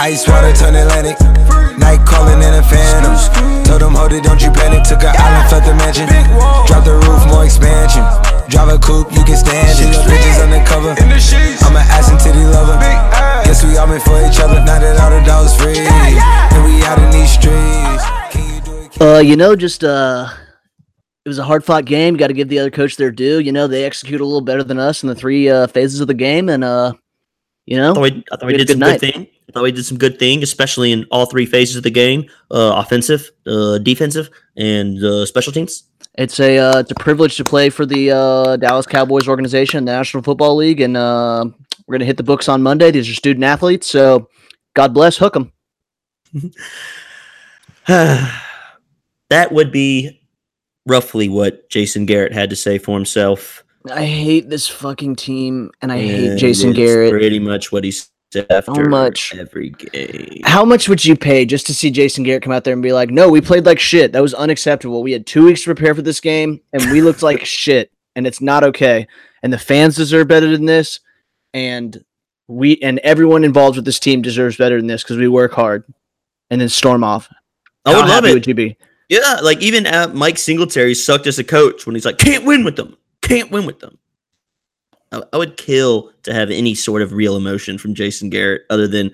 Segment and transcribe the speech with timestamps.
[0.00, 1.20] Ice water turn Atlantic.
[1.76, 3.12] Night calling in a phantom.
[3.68, 4.80] Told them, hold it, don't you panic.
[4.82, 6.08] Took an island, felt the mansion.
[6.64, 8.00] Drop the roof, more expansion.
[8.48, 9.92] Drive a coupe, you can stand it.
[10.08, 10.96] Bridges undercover.
[10.96, 12.80] I'm an ass and titty lover.
[13.44, 14.64] Guess we all meant for each other.
[14.64, 15.76] Now that all the dogs free.
[15.76, 18.00] And we out in these streets.
[18.32, 19.00] Can you do it?
[19.00, 20.32] Uh, you know, just uh,
[21.26, 22.16] it was a hard fought game.
[22.16, 23.38] Got to give the other coach their due.
[23.38, 26.06] You know, they execute a little better than us in the three uh, phases of
[26.06, 26.94] the game, and uh,
[27.66, 29.16] you know, I thought we, I thought we We had a did some good good
[29.18, 29.30] night.
[29.50, 32.30] I thought we did some good thing, especially in all three phases of the game:
[32.52, 35.82] uh, offensive, uh, defensive, and uh, special teams.
[36.16, 39.90] it's a uh, it's a privilege to play for the uh, Dallas Cowboys organization, the
[39.90, 41.46] National Football League, and uh,
[41.88, 42.92] we're gonna hit the books on Monday.
[42.92, 44.28] These are student athletes, so
[44.74, 45.52] God bless, hook them.
[47.86, 50.20] that would be
[50.86, 53.64] roughly what Jason Garrett had to say for himself.
[53.90, 57.10] I hate this fucking team, and I hate Jason Garrett.
[57.10, 57.92] Pretty much what he
[58.50, 59.34] after much?
[59.34, 60.40] every game.
[60.44, 62.92] How much would you pay just to see Jason Garrett come out there and be
[62.92, 64.12] like, "No, we played like shit.
[64.12, 65.02] That was unacceptable.
[65.02, 68.26] We had two weeks to prepare for this game, and we looked like shit, and
[68.26, 69.06] it's not okay.
[69.42, 71.00] And the fans deserve better than this,
[71.54, 72.02] and
[72.48, 75.84] we and everyone involved with this team deserves better than this because we work hard."
[76.52, 77.28] And then storm off.
[77.84, 78.34] I would How love it.
[78.34, 78.76] Would you be?
[79.10, 82.62] Yeah, like even uh, Mike Singletary sucked as a coach when he's like, can't win
[82.62, 83.98] with them, can't win with them.
[85.12, 89.10] I, would kill to have any sort of real emotion from Jason Garrett other than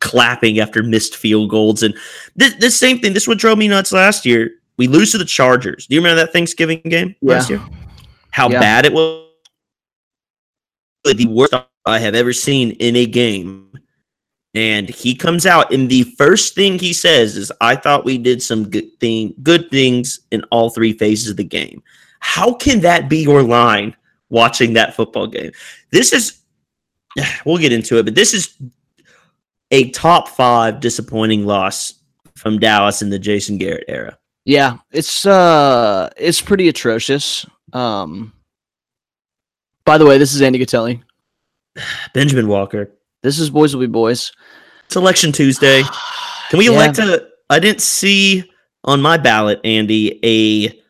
[0.00, 1.82] clapping after missed field goals.
[1.82, 1.94] And
[2.36, 4.52] this, this same thing, this would drove me nuts last year.
[4.76, 5.86] We lose to the Chargers.
[5.86, 7.60] Do you remember that Thanksgiving game last year?
[8.30, 8.60] How Yeah.
[8.60, 9.26] bad it was.
[11.04, 11.54] The worst
[11.86, 13.66] I have ever seen in a game.
[14.54, 18.42] And he comes out, and the first thing he says is, "I thought we did
[18.42, 21.82] some good thing, good things in all three phases of the game."
[22.18, 23.94] How can that be your line
[24.30, 25.52] watching that football game?
[25.92, 26.40] This is,
[27.44, 28.56] we'll get into it, but this is
[29.70, 31.94] a top five disappointing loss
[32.36, 34.16] from Dallas in the Jason Garrett era.
[34.46, 37.44] Yeah, it's uh, it's pretty atrocious.
[37.72, 38.32] Um.
[39.84, 41.02] By the way, this is Andy Gatelli.
[42.14, 42.90] Benjamin Walker,
[43.22, 44.32] This is Boys Will Be Boys.
[44.86, 45.82] it's Election Tuesday.
[46.50, 46.72] Can we Yeah.
[46.76, 47.28] elect a?
[47.48, 48.50] I didn't see
[48.84, 50.80] on my ballot, Andy, a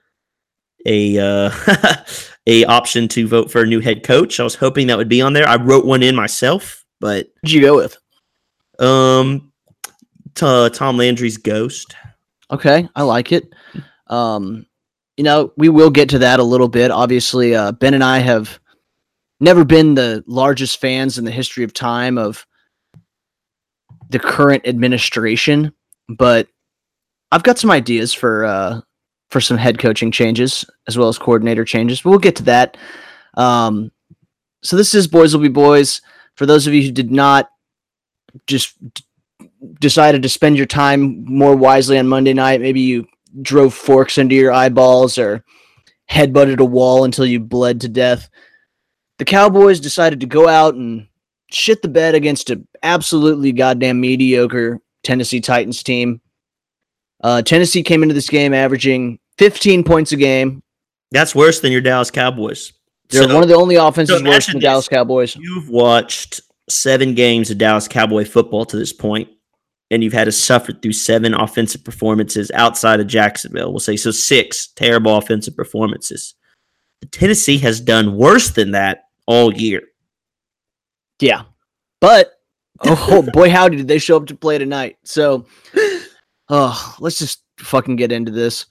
[0.87, 1.51] a uh,
[2.47, 4.41] a option to vote for a new head coach.
[4.41, 5.49] I was hoping that would be on there.
[5.49, 7.97] I wrote one in myself, but Who'd you go with?
[8.79, 9.53] um,
[10.35, 11.95] t- Tom Landry's ghost.
[12.51, 13.53] Okay, I like it.
[14.09, 14.67] Um,
[15.17, 16.91] you know, we will get to that a little bit.
[16.91, 18.59] Obviously, uh, Ben and I have
[19.39, 22.47] never been the largest fans in the history of time of
[24.09, 25.73] the current administration,
[26.09, 26.49] but
[27.31, 28.81] I've got some ideas for uh,
[29.31, 32.01] for some head coaching changes as well as coordinator changes.
[32.01, 32.77] But we'll get to that.
[33.35, 33.93] Um,
[34.63, 36.03] so this is Boys Will Be Boys.
[36.35, 37.51] For those of you who did not
[38.47, 38.77] just
[39.79, 43.07] decided to spend your time more wisely on Monday night, maybe you
[43.43, 45.45] drove forks into your eyeballs or
[46.11, 48.29] headbutted a wall until you bled to death.
[49.19, 51.07] The Cowboys decided to go out and
[51.51, 56.21] shit the bed against an absolutely goddamn mediocre Tennessee Titans team.
[57.23, 60.63] Uh, Tennessee came into this game averaging 15 points a game.
[61.11, 62.73] That's worse than your Dallas Cowboys.
[63.09, 64.89] They're So- one of the only offenses so worse than the Dallas.
[64.89, 65.37] Cowboys.
[65.37, 69.29] You've watched seven games of Dallas Cowboy football to this point,
[69.91, 73.71] and you've had to suffer through seven offensive performances outside of Jacksonville.
[73.73, 76.35] We'll say so six terrible offensive performances.
[77.01, 79.83] The Tennessee has done worse than that all year.
[81.19, 81.43] Yeah.
[82.01, 82.33] But
[82.85, 84.97] oh boy, howdy did they show up to play tonight.
[85.05, 85.47] So
[86.51, 88.67] oh, let's just fucking get into this.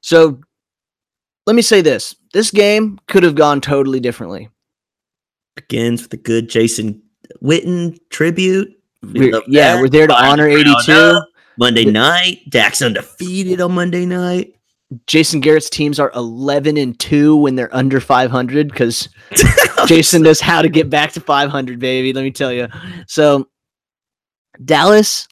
[0.00, 0.38] So
[1.46, 2.14] let me say this.
[2.32, 4.48] This game could have gone totally differently.
[5.56, 7.02] Begins with a good Jason
[7.42, 8.68] Witten tribute.
[9.02, 9.80] We We're- yeah, that.
[9.80, 10.92] we're there to Fire honor 82.
[10.92, 11.24] up.
[11.58, 12.38] Monday night.
[12.50, 14.54] Dak's undefeated on Monday night.
[15.06, 19.08] Jason Garrett's teams are 11 and 2 when they're under 500 cuz
[19.86, 22.12] Jason knows how to get back to 500, baby.
[22.12, 22.68] Let me tell you.
[23.06, 23.48] So
[24.64, 25.26] Dallas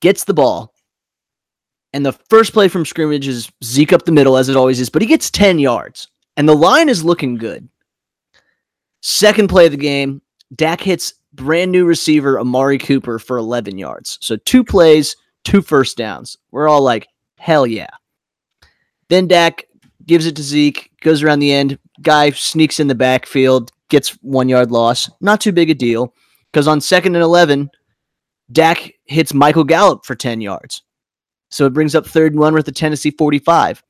[0.00, 0.72] gets the ball.
[1.96, 4.90] And the first play from scrimmage is Zeke up the middle, as it always is,
[4.90, 6.08] but he gets 10 yards.
[6.36, 7.70] And the line is looking good.
[9.00, 10.20] Second play of the game,
[10.54, 14.18] Dak hits brand new receiver Amari Cooper for 11 yards.
[14.20, 16.36] So two plays, two first downs.
[16.50, 17.08] We're all like,
[17.38, 17.88] hell yeah.
[19.08, 19.64] Then Dak
[20.04, 21.78] gives it to Zeke, goes around the end.
[22.02, 25.08] Guy sneaks in the backfield, gets one yard loss.
[25.22, 26.12] Not too big a deal
[26.52, 27.70] because on second and 11,
[28.52, 30.82] Dak hits Michael Gallup for 10 yards.
[31.50, 33.82] So it brings up third and one with the Tennessee 45.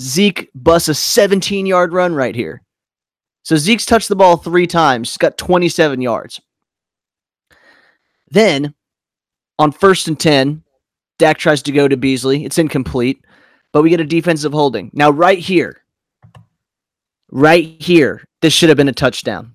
[0.00, 2.62] Zeke busts a 17 yard run right here.
[3.44, 5.10] So Zeke's touched the ball three times.
[5.10, 6.40] He's got 27 yards.
[8.30, 8.74] Then
[9.58, 10.62] On first and 10,
[11.18, 12.44] Dak tries to go to Beasley.
[12.44, 13.24] It's incomplete,
[13.72, 14.90] but we get a defensive holding.
[14.94, 15.82] Now, right here,
[17.30, 19.54] right here, this should have been a touchdown.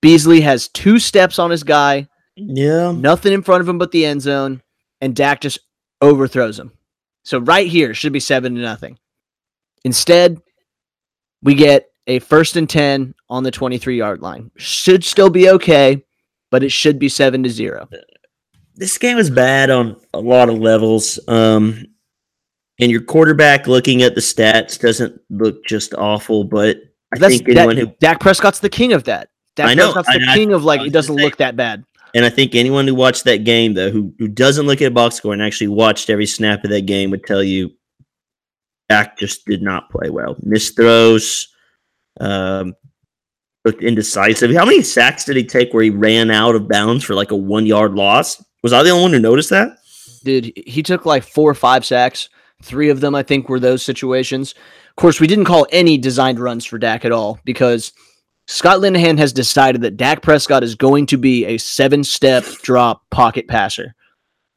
[0.00, 2.92] Beasley has two steps on his guy, Yeah.
[2.92, 4.62] nothing in front of him but the end zone,
[5.00, 5.58] and Dak just
[6.06, 6.72] overthrows him.
[7.24, 8.98] So right here should be seven to nothing.
[9.84, 10.40] Instead,
[11.42, 14.50] we get a first and ten on the 23 yard line.
[14.56, 16.04] Should still be okay,
[16.50, 17.88] but it should be seven to zero.
[18.74, 21.18] This game was bad on a lot of levels.
[21.28, 21.84] Um,
[22.78, 26.76] and your quarterback looking at the stats doesn't look just awful, but
[27.14, 29.30] I That's think anyone that, who Dak Prescott's the king of that.
[29.54, 31.56] Dak I know, Prescott's the I- I- king of like it doesn't say- look that
[31.56, 31.84] bad.
[32.16, 34.90] And I think anyone who watched that game, though, who who doesn't look at a
[34.90, 37.70] box score and actually watched every snap of that game, would tell you
[38.88, 40.34] Dak just did not play well.
[40.40, 41.48] Missed throws,
[42.18, 42.74] um,
[43.66, 44.54] looked indecisive.
[44.54, 47.36] How many sacks did he take where he ran out of bounds for like a
[47.36, 48.42] one yard loss?
[48.62, 49.76] Was I the only one who noticed that?
[50.24, 52.30] Dude, he took like four or five sacks.
[52.62, 54.54] Three of them, I think, were those situations.
[54.88, 57.92] Of course, we didn't call any designed runs for Dak at all because
[58.48, 63.02] Scott Linehan has decided that Dak Prescott is going to be a seven step drop
[63.10, 63.94] pocket passer.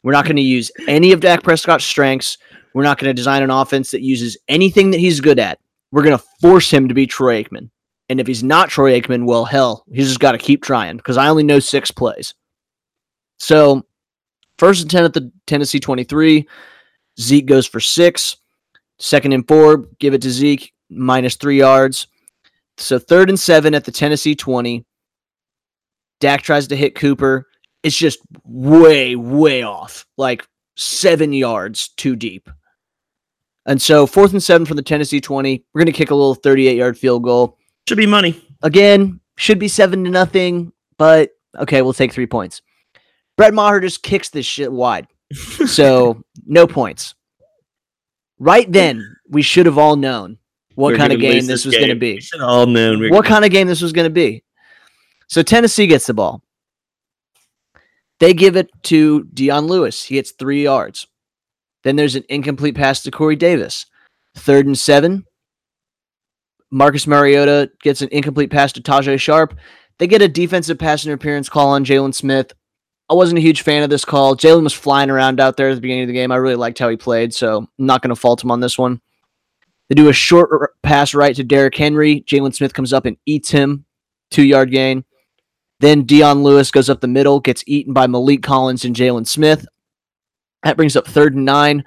[0.04, 2.38] We're not going to use any of Dak Prescott's strengths.
[2.74, 5.60] We're not going to design an offense that uses anything that he's good at.
[5.92, 7.70] We're going to force him to be Troy Aikman.
[8.10, 11.18] And if he's not Troy Aikman, well, hell, he's just got to keep trying because
[11.18, 12.34] I only know six plays.
[13.38, 13.86] So,
[14.58, 16.48] first and 10 at the Tennessee 23.
[17.20, 18.38] Zeke goes for six.
[19.00, 22.08] Second and four, give it to Zeke, minus three yards.
[22.80, 24.86] So, third and seven at the Tennessee 20.
[26.20, 27.48] Dak tries to hit Cooper.
[27.84, 30.46] It's just way, way off, like
[30.76, 32.50] seven yards too deep.
[33.66, 35.64] And so, fourth and seven from the Tennessee 20.
[35.74, 37.58] We're going to kick a little 38 yard field goal.
[37.88, 38.42] Should be money.
[38.62, 42.62] Again, should be seven to nothing, but okay, we'll take three points.
[43.38, 45.08] Brett Maher just kicks this shit wide.
[45.68, 47.14] So, no points.
[48.40, 50.39] Right then, we should have all known
[50.80, 52.14] what We're kind of game lose this was going to be.
[52.16, 53.00] We should all known.
[53.00, 54.44] we're What gonna- kind of game this was going to be.
[55.28, 56.42] So Tennessee gets the ball.
[58.20, 60.04] They give it to Dion Lewis.
[60.04, 61.06] He gets three yards.
[61.84, 63.86] Then there's an incomplete pass to Corey Davis.
[64.36, 65.26] Third and seven.
[66.72, 69.56] Marcus Mariota gets an incomplete pass to Tajae Sharpe.
[69.98, 72.54] They get a defensive pass interference call on Jaylon Smith.
[73.10, 74.36] I wasn't a huge fan of this call.
[74.38, 76.32] Jaylon was flying around out there at the beginning of the game.
[76.32, 78.78] I really liked how he played, so I'm not going to fault him on this
[78.78, 79.02] one.
[79.90, 82.22] They do a short pass right to Derrick Henry.
[82.22, 83.86] Jaylon Smith comes up and eats him,
[84.30, 85.04] two yard gain.
[85.80, 89.66] Then Dion Lewis goes up the middle, gets eaten by Maliek Collins and Jaylon Smith.
[90.64, 91.84] That brings up third and nine.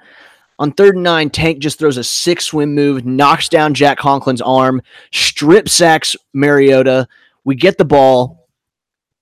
[0.59, 4.41] On third and nine, Tank just throws a six swim move, knocks down Jack Conklin's
[4.41, 7.07] arm, strip sacks Mariota.
[7.43, 8.47] We get the ball,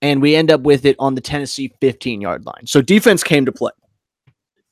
[0.00, 2.66] and we end up with it on the Tennessee 15 yard line.
[2.66, 3.72] So defense came to play.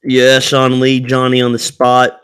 [0.02, 2.19] Yeah, Sean Lee, Johnny on the spot.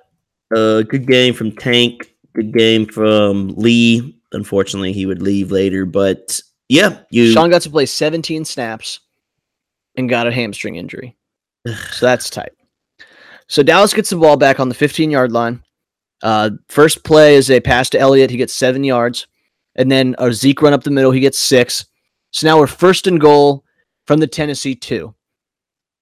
[0.54, 2.12] Uh, good game from Tank.
[2.34, 4.18] Good game from Lee.
[4.32, 7.32] Unfortunately, he would leave later, but yeah, you.
[7.32, 9.00] Sean got to play 17 snaps
[9.96, 11.16] and got a hamstring injury.
[11.90, 12.52] so that's tight.
[13.48, 15.62] So Dallas gets the ball back on the 15 yard line.
[16.22, 18.30] Uh, first play is a pass to Elliott.
[18.30, 19.26] He gets seven yards.
[19.76, 21.12] And then a Zeke run up the middle.
[21.12, 21.86] He gets six.
[22.30, 23.64] So now we're first and goal
[24.06, 25.14] from the Tennessee two.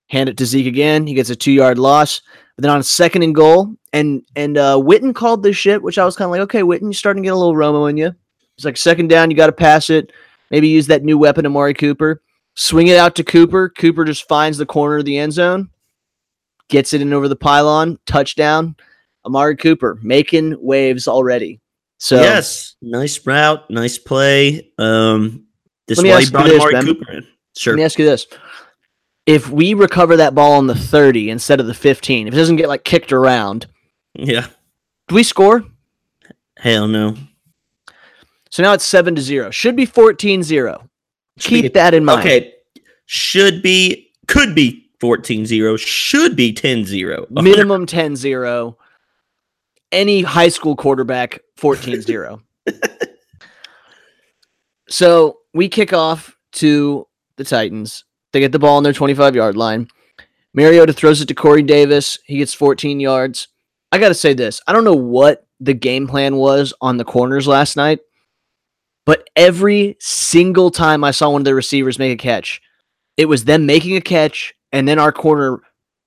[0.09, 1.07] Hand it to Zeke again.
[1.07, 2.23] He gets a two yard loss.
[2.57, 6.05] But then on second and goal, and and uh, Witten called this shit, which I
[6.05, 8.15] was kind of like, okay, Witten, you're starting to get a little Romo in you.
[8.57, 10.13] It's like second down, you got to pass it.
[10.51, 12.23] Maybe use that new weapon, Amari Cooper.
[12.55, 13.69] Swing it out to Cooper.
[13.71, 15.71] Cooper just finds the corner of the end zone,
[16.69, 18.77] gets it in over the pylon, touchdown.
[19.27, 21.61] Amari Cooper making waves already.
[21.99, 24.71] So yes, nice route, nice play.
[24.79, 25.47] Um,
[25.89, 26.85] this Let is me why ask you brought this, Amari Ben.
[26.85, 27.27] Cooper in.
[27.57, 27.73] Sure.
[27.73, 28.27] let me ask you this:
[29.27, 32.57] If we recover that ball on the thirty instead of the fifteen, if it doesn't
[32.57, 33.67] get like kicked around,
[34.15, 34.49] Yeah.
[35.09, 35.65] do we score?
[36.59, 37.15] Hell no.
[38.51, 39.51] So now it's seven to zero.
[39.51, 40.89] Should be 14-0.
[41.39, 42.21] Should be- Keep that in mind.
[42.21, 42.53] Okay.
[43.07, 47.27] Should be, could be 14 0, should be 10 0.
[47.31, 48.77] minimum 10-0
[49.93, 52.41] any high school quarterback 14-0
[54.89, 59.57] so we kick off to the titans they get the ball on their 25 yard
[59.57, 59.89] line
[60.53, 63.49] mariota throws it to corey davis he gets 14 yards
[63.93, 67.47] i gotta say this i don't know what the game plan was on the corners
[67.47, 68.01] last night
[69.07, 72.61] but every single time i saw one of the receivers make a catch
[73.17, 75.61] it was them making a catch and then our corner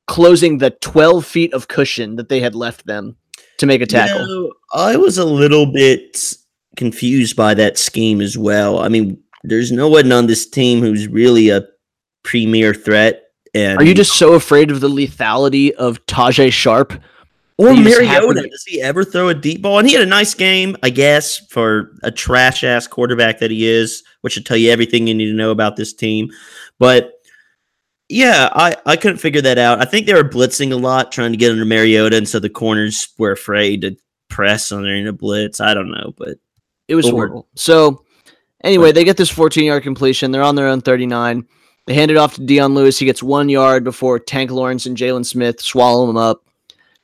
[0.08, 3.18] closing the 12 feet of cushion that they had left them
[3.60, 4.22] to make a tackle.
[4.22, 6.34] You know, I was a little bit
[6.76, 8.80] confused by that scheme as well.
[8.80, 11.66] I mean, there's no one on this team who's really a
[12.28, 16.94] premier threat, And Are you just so afraid of the lethality of Tajae Sharpe?
[17.58, 18.42] or you just happen Mariota?
[18.44, 19.80] to- Does he ever throw a deep ball?
[19.80, 23.66] And he had a nice game, I guess, for a trash ass quarterback that he
[23.66, 26.30] is, which should tell you everything you need to know about this team.
[26.78, 27.14] But
[28.10, 29.82] yeah, I, I couldn't figure that out.
[29.82, 32.50] I think they were blitzing a lot, trying to get under Mariota, and so the
[32.50, 33.98] corners were afraid to
[34.30, 35.60] press on there in a blitz.
[35.60, 36.38] I don't know, but
[36.88, 37.48] It was Or- horrible.
[37.56, 38.04] So
[38.64, 40.32] anyway, they get this 14 yard completion.
[40.32, 41.46] They're on their own 39.
[41.88, 43.00] They hand it off to Dion Lewis.
[43.00, 46.44] He gets one yard before Tank Lawrence and Jaylon Smith swallow him up.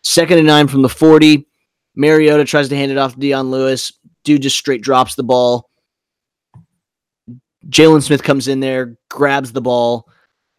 [0.04, 1.48] Second and nine from the 40.
[1.96, 3.94] Mariota tries to hand it off to Dion Lewis.
[4.26, 5.70] Dude just straight drops the ball.
[7.68, 10.10] Jaylon Smith comes in there, grabs the ball.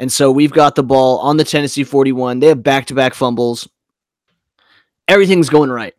[0.00, 2.40] And so we've got the ball on the Tennessee 41.
[2.40, 3.68] They have back to back fumbles.
[5.06, 5.94] Everything's going right.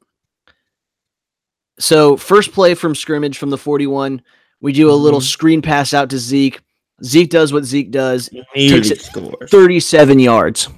[1.77, 4.21] So first play from scrimmage from the 41,
[4.61, 5.29] we do a little Mhm.
[5.29, 6.61] screen pass out to Zeke.
[7.03, 9.49] Zeke does what Zeke does, immediately it scores.
[9.51, 10.69] 37 yards.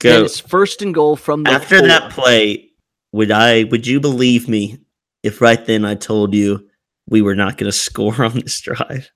[0.00, 0.24] Go.
[0.24, 1.86] it's first and goal from the After four.
[1.88, 2.70] that play,
[3.12, 4.78] would I would you believe me
[5.22, 6.68] if right then I told you
[7.08, 9.10] we were not going to score on this drive?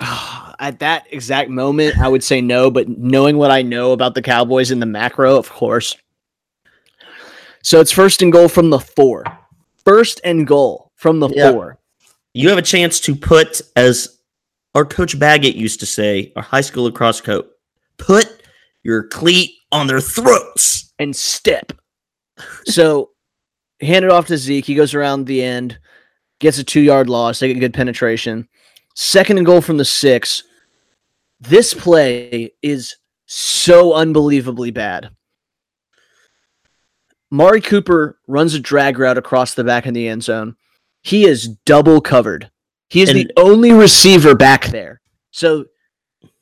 [0.60, 4.22] At that exact moment, I would say no, but knowing what I know about the
[4.22, 5.94] Cowboys in the macro, of course.
[7.62, 9.24] So it's first and goal from the four.
[9.84, 11.52] First and goal from the Yeah.
[11.52, 11.78] four.
[12.34, 14.17] You have a chance to put, as
[14.78, 17.46] our coach Baggett used to say, our high school lacrosse coach,
[17.96, 18.44] put
[18.84, 20.94] your cleat on their throats.
[21.00, 21.72] and step.
[22.64, 23.10] So
[23.80, 24.64] hand it off to Zeke.
[24.64, 25.80] He goes around the end,
[26.38, 27.40] gets a two yard loss.
[27.40, 28.48] They get good penetration.
[28.94, 30.44] Second and goal from the six.
[31.40, 32.94] This play is
[33.26, 35.10] so unbelievably bad.
[37.32, 40.54] Mari Cooper runs a drag route across the back of the end zone.
[41.02, 42.52] He is double covered.
[42.88, 45.00] He is the only receiver back there.
[45.30, 45.66] So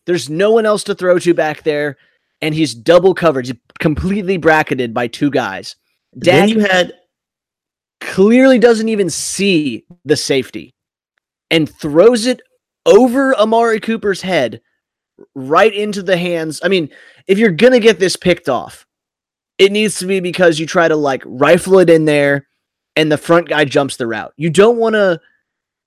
[0.07, 1.97] there's no one else to throw to back there
[2.41, 3.47] and he's double covered.
[3.47, 5.77] He's completely bracketed by two guys.
[6.13, 6.95] then you had
[8.01, 10.75] clearly doesn't even see the safety
[11.51, 12.41] and throws it
[12.85, 14.61] over Amari Cooper's head
[15.35, 16.61] right into the hands.
[16.63, 16.91] I mean,
[17.27, 18.87] if you're going to get this picked off,
[19.59, 22.47] it needs to be because you try to like rifle it in there
[22.95, 24.33] and the front guy jumps the route.
[24.37, 25.21] You don't want to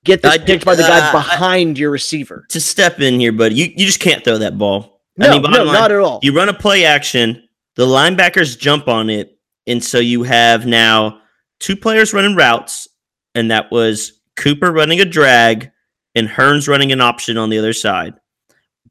[0.09, 2.45] get this I picked by the guy uh, behind your receiver.
[2.49, 3.55] to step in here, buddy.
[3.55, 5.01] You you just can't throw that ball.
[5.17, 6.19] No, I mean, no, line, not at all.
[6.23, 9.37] You run a play action, the linebackers jump on it,
[9.67, 11.21] and so you have now
[11.59, 12.87] two players running routes,
[13.35, 15.71] and that was Cooper running a drag
[16.15, 18.15] and Hurns running an option on the other side.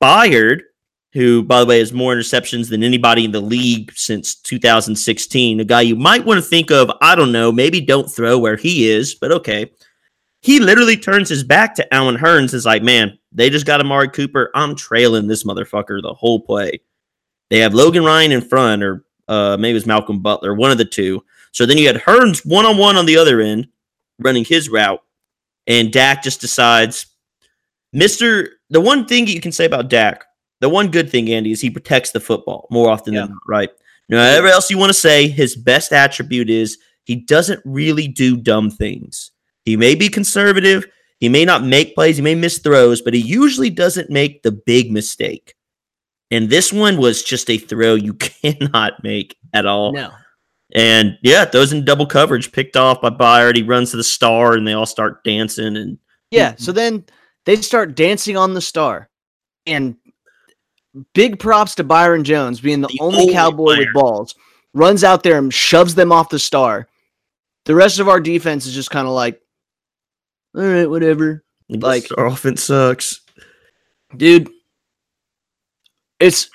[0.03, 0.61] Byard,
[1.15, 5.65] who by the way has more interceptions than anybody in the league since 2016, a
[5.65, 8.89] guy you might want to think of, I don't know, maybe don't throw where he
[8.89, 9.71] is, but okay.
[10.41, 12.55] He literally turns his back to Allen Hurns.
[12.55, 14.51] Is like, man, they just got Amari Cooper.
[14.55, 16.81] I'm trailing this motherfucker the whole play.
[17.51, 20.79] They have Logan Ryan in front, or uh, maybe it was Malcolm Butler, one of
[20.79, 21.25] the two.
[21.53, 23.69] So then you had Hearns one on one on the other end,
[24.19, 25.03] running his route,
[25.67, 27.07] and Dak just decides,
[27.93, 28.51] Mister.
[28.71, 30.27] The one thing you can say about Dak,
[30.61, 33.23] the one good thing, Andy, is he protects the football more often Yeah.
[33.23, 33.71] than not, right?
[34.11, 38.37] Now, whatever else you want to say, his best attribute is he doesn't really do
[38.37, 39.31] dumb things.
[39.69, 40.87] He may be conservative.
[41.21, 42.17] He may not make plays.
[42.17, 45.55] He may miss throws, but he usually doesn't make the big mistake.
[46.31, 49.93] And this one was just a throw you cannot make at all.
[49.93, 50.11] No.
[50.75, 53.57] And yeah, throws in double coverage, picked off by Byard.
[53.57, 55.77] He runs to the star, and they all start dancing.
[55.77, 55.99] And
[56.31, 56.55] Yeah.
[56.57, 57.05] So then
[57.45, 59.11] they start dancing on the star.
[59.67, 59.97] And
[61.13, 63.79] big props to Byron Jones being the, The only only cowboy player.
[63.81, 64.35] with balls.
[64.73, 66.89] Runs out there and shoves them off the star.
[67.65, 69.41] The rest of our defense is just kind of like,
[70.59, 71.43] all right, whatever.
[71.69, 73.21] Like- our offense sucks.
[74.17, 74.49] Dude,
[76.21, 76.51] it's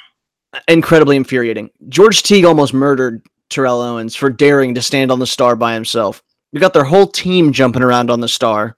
[0.67, 1.69] incredibly infuriating.
[1.89, 6.21] George Teague almost murdered Terrell Owens for daring to stand on the star by himself.
[6.51, 8.77] We got their whole team jumping around on the star.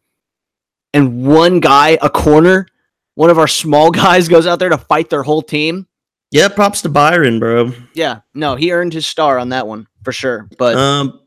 [0.94, 2.67] And one guy, a corner,
[3.15, 5.88] one of our small guys goes out there to fight their whole team.
[6.32, 7.72] Yeah, props to Byron, bro.
[7.94, 10.48] Yeah, no, he earned his star on that one for sure.
[10.58, 11.22] But Um,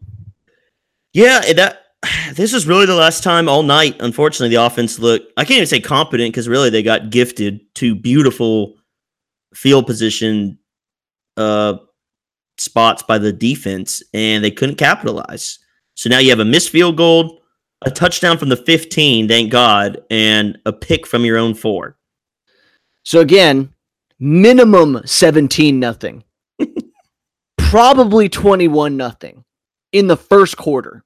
[1.14, 1.83] yeah, that
[2.35, 3.97] this is really the last time all night.
[4.00, 5.33] Unfortunately, the offense looked.
[5.37, 8.76] I can't even say competent because really they got gifted to beautiful
[9.55, 10.59] field position
[11.37, 11.75] uh
[12.59, 15.59] spots by the defense, and they couldn't capitalize.
[15.95, 17.40] So now you have a missed field goal,
[17.83, 21.97] a touchdown from the 15, thank God, and a pick from your own four.
[23.05, 23.73] so again,
[24.19, 26.25] minimum 17 nothing.
[27.59, 29.45] Probably 21 nothing
[29.93, 31.05] in the first quarter.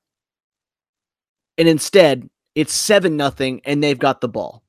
[1.59, 4.63] And instead, it's 7 nothing and they've got the ball.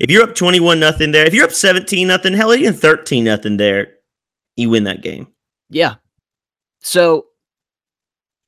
[0.00, 3.56] If you're up 21 nothing there, if you're up 17 nothing, hell, even 13 nothing
[3.56, 3.94] there,
[4.56, 5.28] you win that game.
[5.70, 5.96] Yeah.
[6.80, 7.26] So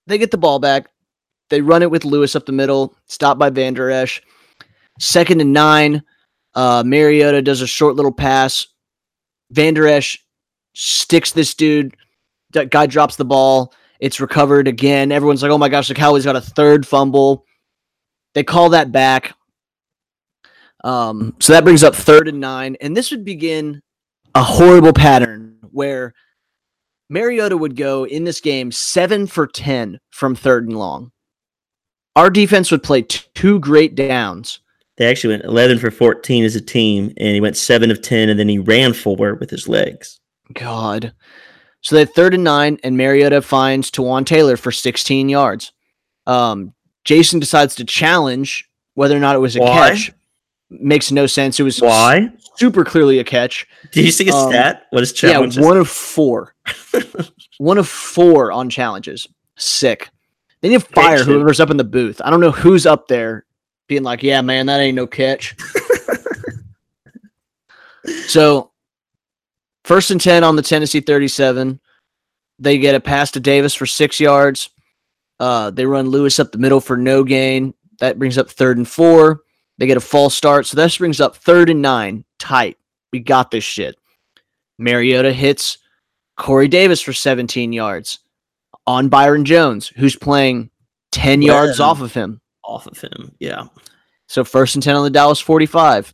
[0.07, 0.89] they get the ball back.
[1.51, 4.23] They run it with Lewis up the middle, stopped by Vander Esch.
[4.99, 6.03] Second and nine.
[6.55, 8.67] Uh, Mariota does a short little pass.
[9.51, 10.19] Vander Esch
[10.75, 11.97] sticks this dude.
[12.53, 13.73] That guy drops the ball.
[14.01, 15.13] It's recovered again.
[15.13, 17.45] Everyone's like, oh my gosh, the Cowboys got a third fumble.
[18.35, 19.35] They call that back.
[20.85, 22.77] Um, so that brings up third and nine.
[22.81, 23.83] And this would begin
[24.35, 26.15] a horrible pattern where
[27.09, 31.13] Mariota would go in this game seven for 10 from third and long.
[32.15, 34.61] Our defense would play two great downs.
[34.97, 38.31] They actually went 11 for 14 as a team, and he went 7 of 10,
[38.31, 40.19] and then he ran forward with his legs.
[40.55, 41.13] God.
[41.87, 45.71] So they had third and nine, and Mariota finds Taywan Taylor for 16 yards.
[46.27, 46.75] Um,
[47.05, 49.91] Jason decides to challenge whether or not it was a Why?
[49.91, 50.13] catch.
[50.69, 51.61] Makes no sense.
[51.61, 52.29] It was Why?
[52.57, 53.69] super clearly a catch.
[53.93, 54.87] Did you see his Um, stat?
[54.91, 55.59] What is challenge?
[55.59, 56.57] Yeah, one of four.
[57.59, 59.29] one of four on challenges.
[59.57, 60.11] Sick.
[60.63, 62.21] They need to fire whoever's up in the booth.
[62.25, 63.47] I don't know who's up there
[63.87, 65.55] being like, yeah, man, that ain't no catch.
[68.27, 68.73] so,
[69.87, 71.81] first and 10 on the Tennessee 37.
[72.59, 74.71] They get a pass to Davis for six yards.
[75.39, 77.73] Uh, they run Lewis up the middle for no gain.
[78.01, 79.43] That brings up third and four.
[79.79, 80.67] They get a false start.
[80.67, 82.25] So, that brings up third and nine.
[82.39, 82.79] Tight.
[83.13, 83.97] We got this shit.
[84.79, 85.79] Mariota hits
[86.37, 88.19] Corey Davis for 17 yards
[88.87, 90.71] on Byron Jones, who's playing
[91.13, 92.41] 10 yards off of him.
[92.65, 93.33] off of him.
[93.39, 93.67] Yeah.
[94.29, 96.13] So first and 10 on the Dallas 45.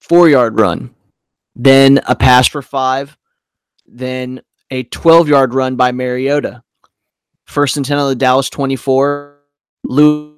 [0.00, 0.95] Four yard run.
[1.56, 3.16] Then a pass for five.
[3.86, 6.62] Then a 12 yard run by Mariota.
[7.46, 9.38] First and 10 on the Dallas 24.
[9.84, 10.34] Lewis,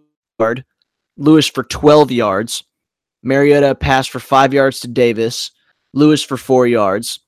[1.48, 2.64] for 12 yards.
[3.22, 5.50] Mariota pass for five yards to Davis.
[5.92, 7.20] Lewis for four yards.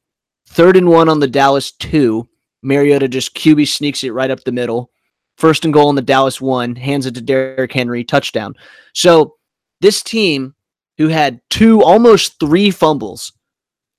[0.46, 2.28] Third and one on the Dallas two.
[2.62, 4.90] Mariota just QB sneaks it right up the middle.
[5.36, 6.76] First and goal on the Dallas one.
[6.76, 8.04] Hands it to Derrick Henry.
[8.04, 8.54] Touchdown.
[8.92, 9.36] So
[9.80, 10.54] this team
[10.98, 13.32] who had two, almost three fumbles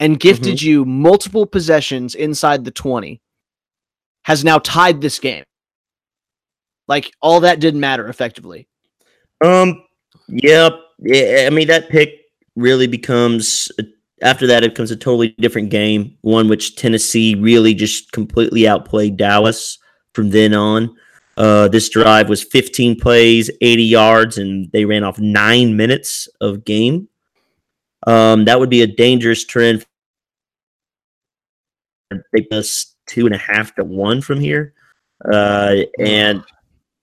[0.01, 3.21] and gifted you multiple possessions inside the 20
[4.23, 5.45] has now tied this game.
[6.87, 8.67] Like all that didn't matter effectively.
[9.43, 9.83] Um.
[10.27, 10.73] Yep.
[10.99, 11.43] Yeah.
[11.47, 12.09] I mean, that pick
[12.55, 13.71] really becomes
[14.21, 14.63] after that.
[14.63, 16.17] It becomes a totally different game.
[16.21, 19.77] One which Tennessee really just completely outplayed Dallas
[20.13, 20.95] from then on.
[21.37, 26.65] Uh, this drive was 15 plays, 80 yards, and they ran off nine minutes of
[26.65, 27.07] game.
[28.05, 29.85] Um, that would be a dangerous trend.
[32.33, 34.73] They plus two and a half to one from here,
[35.31, 36.43] uh, and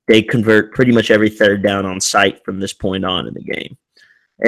[0.07, 3.43] they convert pretty much every third down on site from this point on in the
[3.43, 3.77] game.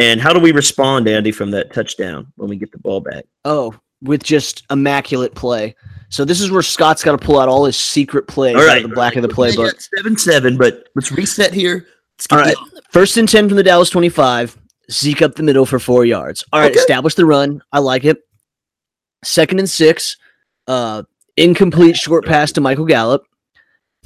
[0.01, 3.25] And how do we respond, Andy, from that touchdown when we get the ball back?
[3.45, 5.75] Oh, with just immaculate play.
[6.09, 8.79] So this is where Scott's got to pull out all his secret plays All out
[8.79, 9.81] of the black of the playbook.
[9.97, 11.87] seven seven, but let's reset here.
[12.19, 12.57] Let's All right.
[12.91, 14.57] First and 10 from the Dallas 25.
[14.91, 16.45] Zeke up the middle for four yards.
[16.53, 16.81] All right, Okay.
[16.81, 17.63] establish the run.
[17.73, 18.19] I like it.
[19.25, 20.17] Second and six.
[20.71, 21.03] Uh,
[21.37, 23.25] incomplete short pass to Michael Gallup.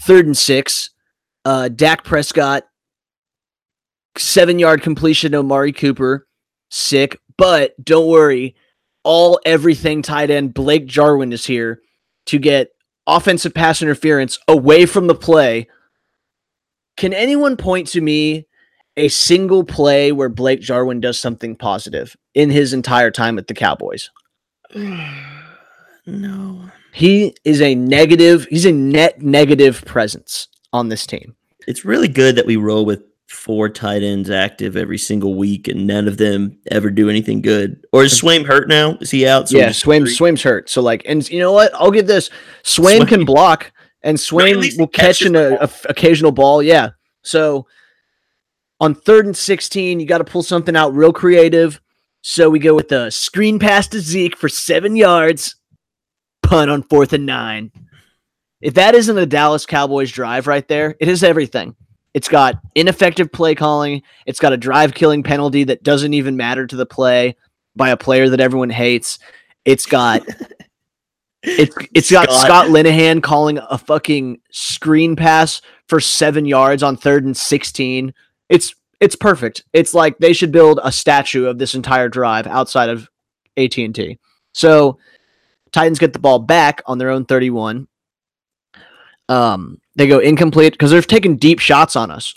[0.01, 0.89] Third and six.
[1.45, 2.65] Uh, Dak Prescott.
[4.17, 6.27] Seven yard completion to Amari Cooper.
[6.71, 7.21] Sick.
[7.37, 8.57] But don't worry.
[9.03, 11.83] All everything tight end Blake Jarwin is here
[12.27, 12.71] to get
[13.07, 15.69] offensive pass interference away from the play.
[16.97, 18.47] Can anyone point to me
[18.97, 23.55] a single play where Blake Jarwin does something positive in his entire time at the
[23.55, 24.09] Cowboys?
[26.07, 26.71] No.
[26.93, 31.35] He is a negative, he's a net negative presence on this team.
[31.67, 35.87] It's really good that we roll with four tight ends active every single week, and
[35.87, 37.85] none of them ever do anything good.
[37.93, 38.97] Or is Swaim hurt now?
[39.01, 39.49] Is he out?
[39.49, 40.69] So yeah, Swaim Swaim's hurt.
[40.71, 41.75] So like and you know what?
[41.75, 42.31] I'll give this.
[42.63, 43.73] Swaim, Swaim- can block
[44.05, 46.63] and at Swaim least he will catch an the uh, a, occasional ball.
[46.63, 46.91] Yeah.
[47.23, 47.67] So
[48.81, 51.81] on third and 16, you got to pull something out real creative.
[52.21, 55.57] So we go with the screen pass to Zeke for seven yards,
[56.45, 57.73] punt on fourth and nine.
[58.61, 61.77] If that isn't a Dallas Cowboys drive right there, it is everything.
[62.15, 64.03] It's got ineffective play calling.
[64.25, 67.37] It's got a drive killing penalty that doesn't even matter to the play
[67.75, 69.19] by a player that everyone hates.
[69.65, 70.23] It's got
[71.43, 72.41] it's it's got Scott.
[72.41, 78.15] Scott Linehan calling a fucking screen pass for seven yards on third and sixteen.
[78.49, 79.65] It's it's perfect.
[79.73, 83.11] It's like they should build a statue of this entire drive outside of
[83.57, 84.19] AT and T.
[84.53, 84.99] So
[85.75, 87.89] Titans get the ball back on their own thirty-one.
[89.29, 92.35] Um, they go incomplete because they're taking deep shots on us.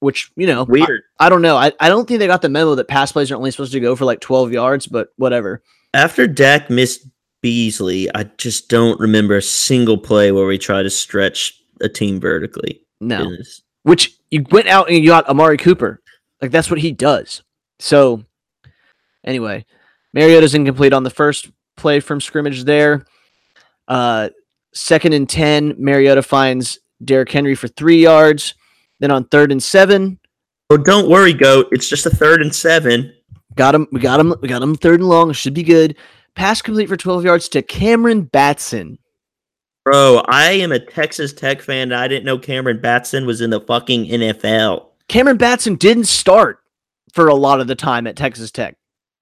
[0.00, 1.02] which you know, I, Weird.
[1.18, 1.56] I don't know.
[1.56, 3.80] I, I don't think they got the memo that pass plays are only supposed to
[3.80, 5.62] go for like 12 yards, but whatever.
[5.94, 7.06] After Dak missed
[7.42, 12.20] Beasley, I just don't remember a single play where we try to stretch a team
[12.20, 12.80] vertically.
[13.00, 13.24] No.
[13.24, 13.62] Goodness.
[13.84, 16.00] which you went out and you got Amari Cooper.
[16.42, 17.42] Like that's what he does.
[17.78, 18.24] So
[19.24, 19.64] anyway,
[20.12, 21.50] Mariota's incomplete on the first
[21.80, 23.04] play from scrimmage there.
[23.88, 24.28] Uh
[24.72, 28.54] second and 10, Mariota finds Derrick Henry for 3 yards.
[29.00, 30.18] Then on third and 7,
[30.72, 31.66] Oh, don't worry, goat.
[31.72, 33.12] It's just a third and seven.
[33.56, 35.96] got him we got him we got him third and long, should be good.
[36.36, 38.98] Pass complete for 12 yards to Cameron Batson.
[39.84, 41.90] Bro, I am a Texas Tech fan.
[41.90, 44.86] And I didn't know Cameron Batson was in the fucking NFL.
[45.08, 46.60] Cameron Batson didn't start
[47.12, 48.76] for a lot of the time at Texas Tech.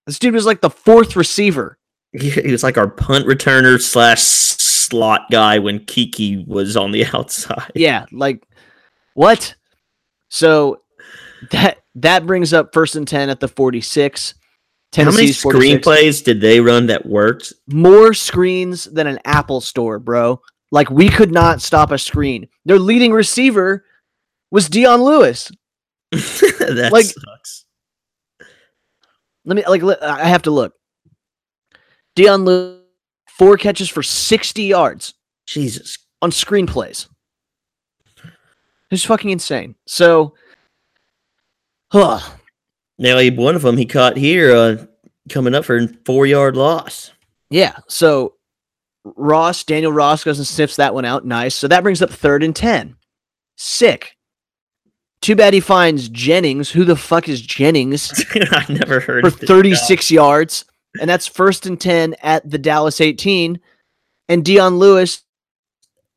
[0.07, 1.78] This dude was like the fourth receiver.
[2.13, 7.05] He, he was like our punt returner slash slot guy when Kiki was on the
[7.15, 7.73] outside.
[7.75, 8.43] Yeah, like
[9.15, 9.55] what?
[10.29, 10.83] So
[11.51, 14.35] that that brings up first and 10 at the 46.
[14.97, 15.87] How many Tennessee's 46.
[15.87, 17.53] screenplays did they run that worked?
[17.67, 20.41] More screens than an Apple store, bro.
[20.71, 22.49] Like we could not stop a screen.
[22.65, 23.85] Their leading receiver
[24.51, 25.51] was Dion Lewis.
[26.11, 27.67] that Like- sucks.
[29.45, 30.75] Let me like I have to look.
[32.19, 32.81] Dion Lewis
[33.29, 35.15] four catches for 60 yards
[35.47, 35.99] Jesus.
[36.21, 37.07] on screenplays.
[38.91, 39.77] It's fucking insane.
[39.87, 40.35] So
[41.93, 42.19] huh,
[42.99, 44.87] Now, he- one of them he caught here uh,
[45.31, 47.13] coming up for a four yard loss.
[47.51, 47.77] Yeah.
[47.87, 48.35] So
[49.05, 51.25] Ross, Daniel Ross goes and sniffs that one out.
[51.25, 51.55] Nice.
[51.55, 52.97] So that brings up third and 10.
[53.57, 54.17] Sick.
[55.21, 56.71] Too bad he finds Jennings.
[56.71, 58.13] Who the fuck is Jennings?
[58.35, 60.65] I never heard For of this 36 yards.
[61.01, 63.61] And that's first and 10 at the Dallas 18.
[64.29, 65.23] And Dion Lewis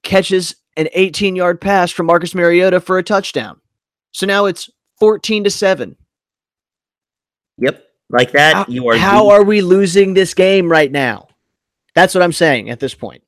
[0.04, 3.60] catches an 18 yard pass from Marcus Mariota for a touchdown.
[4.12, 5.96] So now it's 14 to 7.
[7.58, 7.84] Yep.
[8.10, 8.98] Like that, How, you are.
[8.98, 11.28] how the- are we losing this game right now?
[11.96, 13.24] That's what I'm saying at this point.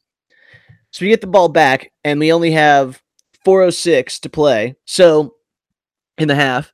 [0.92, 3.02] So we get the ball back, and we only have
[3.46, 4.76] 406 to play.
[4.86, 5.36] So
[6.18, 6.72] in the half.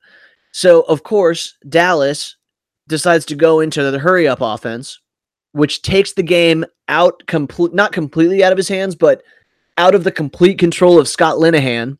[0.52, 2.36] So of course, Dallas
[2.90, 5.00] decides to go into the hurry up offense,
[5.52, 9.22] which takes the game out complete not completely out of his hands, but
[9.78, 11.96] out of the complete control of Scott Linehan.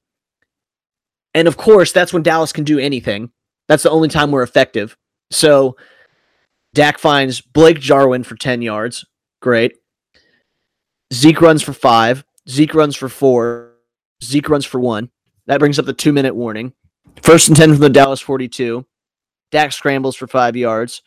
[1.32, 3.30] And of course, that's when Dallas can do anything.
[3.68, 4.96] That's the only time we're effective.
[5.30, 5.76] So
[6.74, 9.04] Dak finds Blake Jarwin for 10 yards.
[9.40, 9.76] Great.
[11.14, 12.24] Zeke runs for five.
[12.48, 13.74] Zeke runs for four.
[14.22, 15.10] Zeke runs for one.
[15.46, 16.72] That brings up the two minute warning.
[17.22, 18.84] First and 10 from the Dallas 42.
[19.50, 21.02] Dak scrambles for five yards.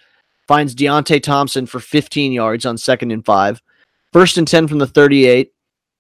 [0.47, 3.61] Finds Deonte Thompson for 15 yards on second and five.
[4.11, 5.51] First and 10 from the 38.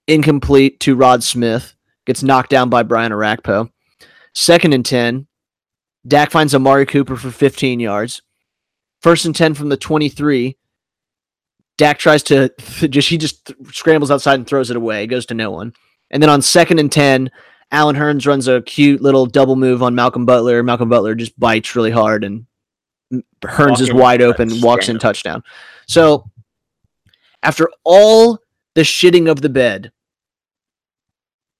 [0.07, 1.75] Incomplete to Rod Smith.
[2.05, 3.71] Gets knocked down by Brian Orakpo.
[4.35, 5.27] Second and 10.
[6.05, 8.21] Dak finds Amari Cooper for 15 yards.
[9.01, 10.57] First and 10 from the 23.
[11.77, 12.49] Dak tries to
[12.89, 15.03] just he just scrambles outside and throws it away.
[15.03, 15.73] It goes to no one.
[16.11, 17.31] And then on second and 10,
[17.73, 20.61] Allen Hurns runs a cute little double move on Malcolm Butler.
[20.63, 22.45] Malcolm Butler just bites really hard and
[23.43, 25.43] Hurns is wide open, walks in touchdown.
[25.87, 26.29] So
[27.41, 28.39] after all
[28.75, 29.91] the shitting of the bed,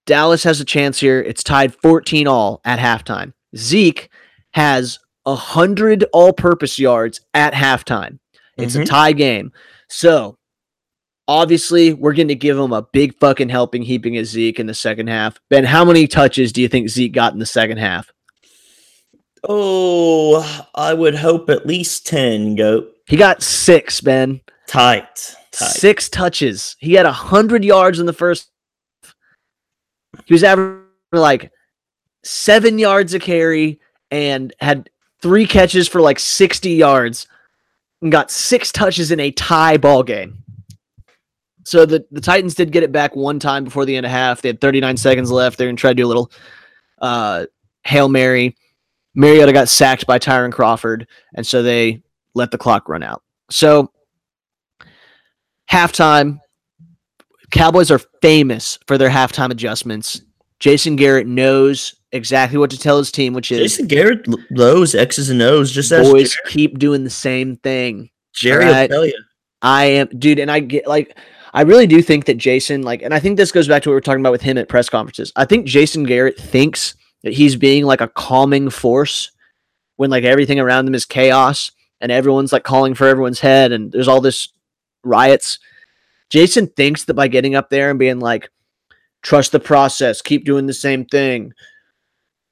[0.05, 1.19] Dallas has a chance here.
[1.19, 3.33] It's tied 14 all at halftime.
[3.55, 4.09] Zeke
[4.53, 8.19] has 100 all purpose yards at halftime.
[8.57, 8.85] It's a Mhm.
[8.85, 9.51] tie game.
[9.89, 10.37] So
[11.27, 14.73] obviously, we're going to give him a big fucking helping heaping of Zeke in the
[14.73, 15.39] second half.
[15.49, 18.11] Ben, how many touches do you think Zeke got in the second half?
[19.47, 22.93] Oh, I would hope at least 10, goat.
[23.07, 24.41] He got six, Ben.
[24.67, 25.35] Tight.
[25.51, 25.65] Tight.
[25.67, 26.75] Six touches.
[26.79, 28.49] He had 100 yards in the first.
[30.25, 31.51] He was averaging like
[32.23, 33.79] seven yards a carry
[34.11, 34.89] and had
[35.21, 37.27] three catches for like 60 yards
[38.01, 40.42] and got six touches in a tie ball game.
[41.65, 44.41] So the, the Titans did get it back one time before the end of half.
[44.41, 45.57] They had 39 seconds left.
[45.57, 46.31] They're going to try to do a little
[47.01, 47.45] uh,
[47.83, 48.55] Hail Mary.
[49.15, 52.01] Mariota got sacked by Tyrone Crawford, and so they
[52.33, 53.21] let the clock run out.
[53.49, 53.91] So
[55.69, 56.39] halftime,
[57.51, 60.21] Cowboys are famous for their halftime adjustments.
[60.59, 65.29] Jason Garrett knows exactly what to tell his team, which is Jason Garrett lows X's
[65.29, 68.09] and O's just boys keep doing the same thing.
[68.33, 68.89] Jerry Alright.
[68.89, 69.23] will tell you.
[69.61, 71.17] I am, dude, and I get like,
[71.53, 73.93] I really do think that Jason, like, and I think this goes back to what
[73.93, 75.31] we are talking about with him at press conferences.
[75.35, 79.31] I think Jason Garrett thinks that he's being like a calming force
[79.97, 83.91] when like everything around him is chaos and everyone's like calling for everyone's head and
[83.91, 84.49] there's all this
[85.03, 85.59] riots.
[86.29, 88.49] Jason thinks that by getting up there and being like,
[89.21, 91.53] trust the process, keep doing the same thing.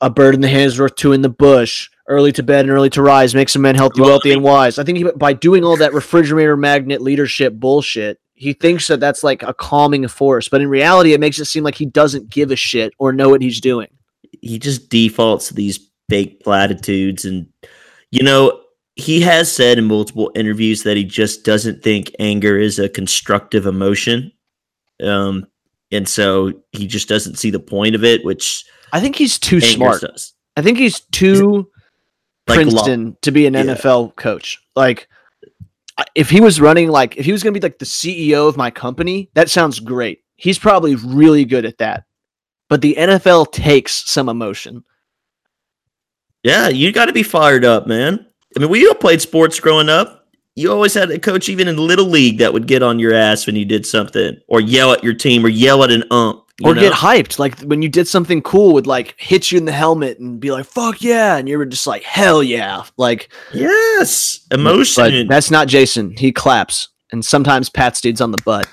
[0.02, 1.90] a bird in the hand is worth two in the bush.
[2.08, 4.78] Early to bed and early to rise makes a man healthy, wealthy, and wise.
[4.80, 9.24] I think he, by doing all that refrigerator magnet leadership bullshit, he thinks that that's
[9.24, 10.50] like a calming force.
[10.50, 13.30] But in reality, it makes it seem like he doesn't give a shit or know
[13.30, 13.88] what he's doing.
[14.42, 17.48] he just defaults to these fake platitudes and
[18.12, 18.60] you know
[18.96, 23.66] he has said in multiple interviews that he just doesn't think anger is a constructive
[23.66, 24.30] emotion
[25.04, 25.46] um
[25.92, 29.62] and so he just doesn't see the point of it which I think he's too
[29.62, 30.02] smart.
[30.02, 31.70] does I think he's too
[32.48, 33.64] Like Princeton to be an Yeah.
[33.76, 34.58] NFL coach.
[34.76, 35.08] Like,
[36.16, 38.58] if he was running, like, if he was going to be like the CEO of
[38.58, 40.24] my company, that sounds great.
[40.36, 42.06] He's probably really good at that.
[42.70, 44.84] But the NFL takes some emotion.
[46.44, 49.90] yeah you got to be fired up man i mean we all played sports growing
[49.90, 53.14] up you always had a coach even in little league that would get on your
[53.14, 56.41] ass when you did something or yell at your team or yell at an ump
[56.64, 56.82] Or know?
[56.82, 57.40] get hyped.
[57.40, 60.52] Like when you did something cool, would like hit you in the helmet and be
[60.52, 61.38] like, fuck yeah.
[61.38, 62.84] And you were just like, hell yeah.
[62.98, 66.16] Like, yes emotion that's not Jason.
[66.18, 68.68] He claps and sometimes pats dudes on the butt.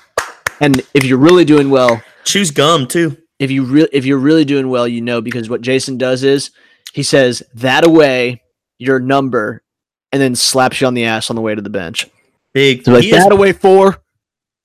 [0.61, 4.45] And if you're really doing well, choose gum too if you really if you're really
[4.45, 6.51] doing well, you know because what Jason does is
[6.93, 8.43] he says that away
[8.77, 9.63] your number
[10.11, 12.07] and then slaps you on the ass on the way to the bench.
[12.53, 14.01] big So like that away four,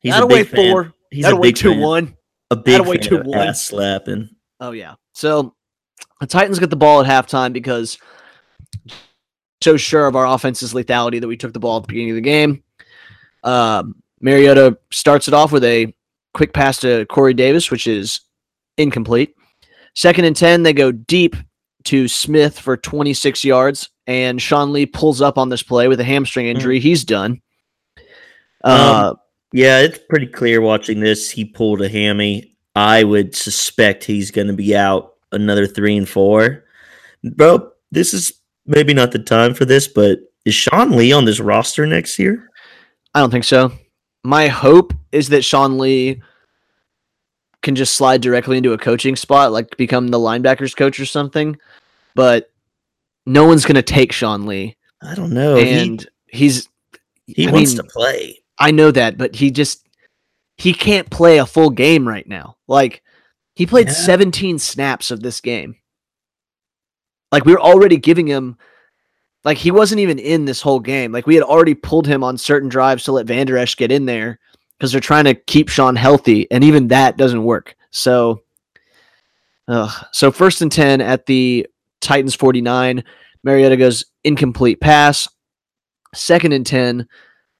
[0.00, 0.72] he's that away fan.
[0.72, 1.80] four, He's that a away big two fan.
[1.80, 2.16] one.
[2.54, 3.38] A big two of one.
[3.38, 4.30] ass slapping.
[4.60, 4.94] Oh yeah.
[5.12, 5.54] So
[6.20, 7.98] the Titans get the ball at halftime because
[9.62, 12.16] so sure of our offense's lethality that we took the ball at the beginning of
[12.16, 12.62] the game.
[13.42, 15.94] Um, Mariota starts it off with a
[16.34, 18.20] quick pass to Corey Davis, which is
[18.76, 19.34] incomplete.
[19.94, 21.36] Second and 10, they go deep
[21.84, 26.04] to Smith for 26 yards, and Sean Lee pulls up on this play with a
[26.04, 26.80] hamstring injury.
[26.80, 27.40] He's done.
[28.62, 29.14] Uh,
[29.54, 31.30] Yeah, it's pretty clear watching this.
[31.30, 32.56] He pulled a hammy.
[32.74, 36.64] I would suspect he's going to be out another three and four.
[37.22, 38.32] Bro, this is
[38.66, 42.50] maybe not the time for this, but is Sean Lee on this roster next year?
[43.14, 43.70] I don't think so.
[44.24, 46.20] My hope is that Sean Lee
[47.62, 51.56] can just slide directly into a coaching spot, like become the linebackers coach or something.
[52.16, 52.50] But
[53.24, 55.58] no one's going to take Sean Lee, I don't know.
[55.58, 56.68] and he's.
[57.28, 58.40] he he I wants mean, to play.
[58.64, 59.86] I know that, but he just
[60.56, 62.56] he can't play a full game right now.
[62.66, 63.02] Like
[63.54, 63.92] he played Yeah.
[63.92, 65.76] 17 snaps of this game.
[67.30, 68.56] Like we were already giving him
[69.44, 71.12] like he wasn't even in this whole game.
[71.12, 74.06] Like we had already pulled him on certain drives to let Vander Esch get in
[74.06, 74.38] there
[74.78, 77.76] because they're trying to keep Sean healthy, and even that doesn't work.
[77.90, 78.40] So,
[79.68, 80.06] ugh.
[80.10, 81.66] so first and 10 at the
[82.00, 83.04] Titans 49.
[83.42, 85.28] Mariota goes incomplete pass.
[86.14, 87.06] Second and 10.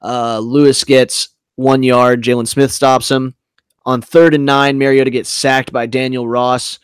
[0.04, 2.22] Uh, Lewis gets one yard.
[2.22, 3.34] Jaylon Smith stops him.
[3.86, 6.78] On third and nine, Mariota gets sacked by Daniel Ross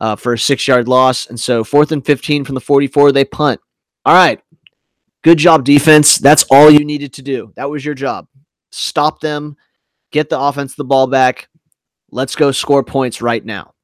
[0.00, 1.26] uh, for a six yard loss.
[1.26, 3.60] And so, fourth and 15 from the 44, they punt.
[4.04, 4.40] All right.
[5.22, 6.18] Good job, defense.
[6.18, 7.52] That's all you needed to do.
[7.56, 8.26] That was your job.
[8.72, 9.56] Stop them,
[10.10, 11.48] get the offense the ball back.
[12.10, 13.74] Let's go score points right now.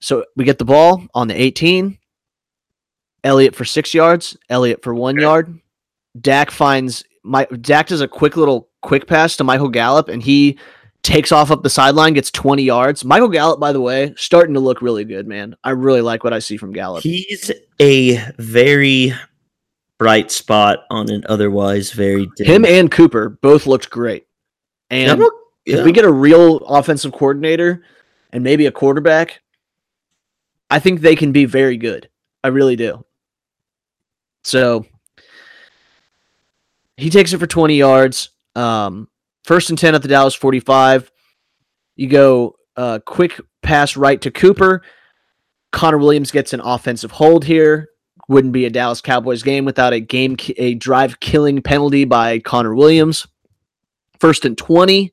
[0.00, 1.98] So we get the ball on the 18.
[3.24, 4.36] Elliott for six yards.
[4.50, 5.58] Elliott for one yard.
[6.20, 10.58] Dak finds my Dak does a quick little quick pass to Michael Gallup, and he
[11.02, 13.04] takes off up the sideline, gets 20 yards.
[13.04, 15.54] Michael Gallup, by the way, starting to look really good, man.
[15.62, 17.02] I really like what I see from Gallup.
[17.02, 17.50] He's
[17.80, 19.12] a very
[19.98, 22.46] bright spot on an otherwise very dim.
[22.46, 24.26] Him and Cooper both looked great.
[24.90, 25.24] Yeah, And
[25.66, 27.82] if we get a real offensive coordinator
[28.32, 29.40] and maybe a quarterback,
[30.70, 32.08] I think they can be very good.
[32.42, 33.04] I really do.
[34.42, 34.86] So
[36.96, 38.30] he takes it for 20 yards.
[38.54, 39.08] Um,
[39.44, 41.10] first and 10 at the Dallas 45.
[41.96, 44.82] You go uh, quick pass right to Cooper.
[45.72, 47.88] Connor Williams gets an offensive hold here.
[48.28, 52.74] Wouldn't be a Dallas Cowboys game without a game a drive killing penalty by Connor
[52.74, 53.26] Williams.
[54.18, 55.12] First and 20.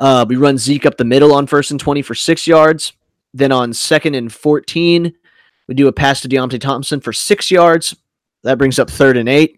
[0.00, 2.92] Uh, we run Zeke up the middle on first and 20 for six yards.
[3.34, 5.12] Then on second and 14,
[5.66, 7.94] we do a pass to Deonte Thompson for six yards.
[8.42, 9.57] That brings up third and eight,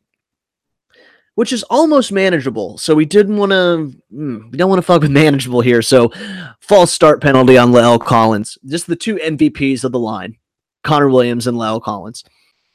[1.41, 2.77] which is almost manageable.
[2.77, 5.81] So we didn't want to, we don't want to fuck with manageable here.
[5.81, 6.13] So
[6.61, 8.59] false start penalty on La'el Collins.
[8.67, 10.37] Just the two MVPs of the line,
[10.85, 12.25] Connor Williams and La'el Collins.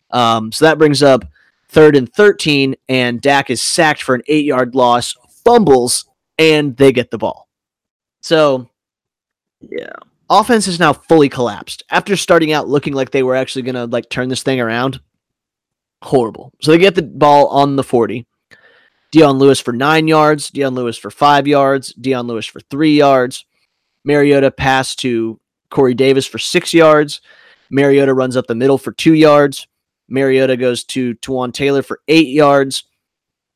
[0.10, 1.26] Um, so that brings up
[1.70, 6.92] third and 13, and Dak is sacked for an eight yard loss, fumbles, and they
[6.92, 7.48] get the ball.
[8.22, 8.68] So
[9.62, 9.94] yeah.
[10.28, 13.86] offense is now fully collapsed after starting out looking like they were actually going to
[13.86, 15.02] like turn this thing around.
[16.02, 16.52] Horrible.
[16.64, 18.26] So they get the ball on the 40.
[19.16, 23.46] Dion Lewis for nine yards, Dion Lewis for five yards, Dion Lewis for three yards.
[24.04, 27.22] Mariota pass to Corey Davis for six yards.
[27.70, 29.68] Mariota runs up the middle for two yards.
[30.10, 32.84] Mariota goes to Tuan Taylor for eight yards.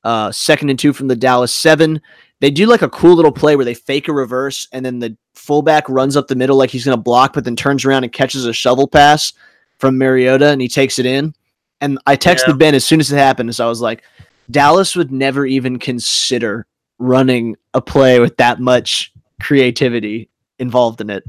[0.02, 2.00] Uh, second and two from the Dallas seven.
[2.40, 5.18] They do like a cool little play where they fake a reverse and then the
[5.36, 8.14] fullback runs up the middle like he's going to block, but then turns around and
[8.14, 9.34] catches a shovel pass
[9.78, 11.36] from Mariota and he takes it in.
[11.82, 12.54] And I texted Yeah.
[12.54, 13.54] Ben as soon as it happened.
[13.54, 14.04] So I was like,
[14.52, 16.66] Dallas would never even consider
[16.98, 21.24] running a play with that much creativity involved in it.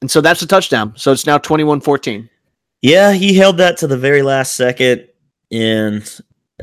[0.00, 0.92] And so that's a touchdown.
[0.96, 2.28] So it's now 21 14.
[2.82, 5.08] Yeah, he held that to the very last second,
[5.50, 6.06] and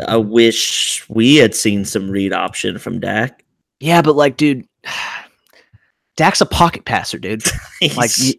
[0.07, 3.43] I wish we had seen some read option from Dak.
[3.79, 4.67] Yeah, but like, dude,
[6.17, 7.43] Dak's a pocket passer, dude.
[7.97, 8.33] Like, you,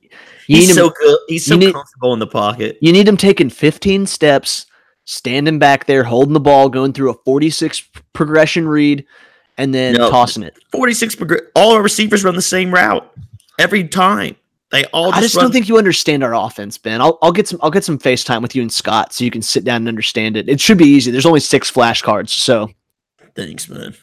[0.47, 1.19] you he's him, so good.
[1.27, 2.79] He's so need- comfortable in the pocket.
[2.81, 4.67] you need him taking 15 steps,
[5.13, 9.05] standing back there, holding the ball, going through a 46 progression read,
[9.59, 10.11] and then No.
[10.11, 10.57] tossing it.
[10.73, 13.11] 46 progr- all our receivers run the same route
[13.59, 14.37] every time.
[14.71, 17.03] They all just, I just run don't think you understand our offense, Ben.
[17.03, 19.43] I'll, I'll get some I'll get some FaceTime with you and Scott so you can
[19.43, 20.49] sit down and understand it.
[20.49, 21.11] It should be easy.
[21.11, 22.71] There's only six flashcards, so
[23.35, 23.95] Thanks, man.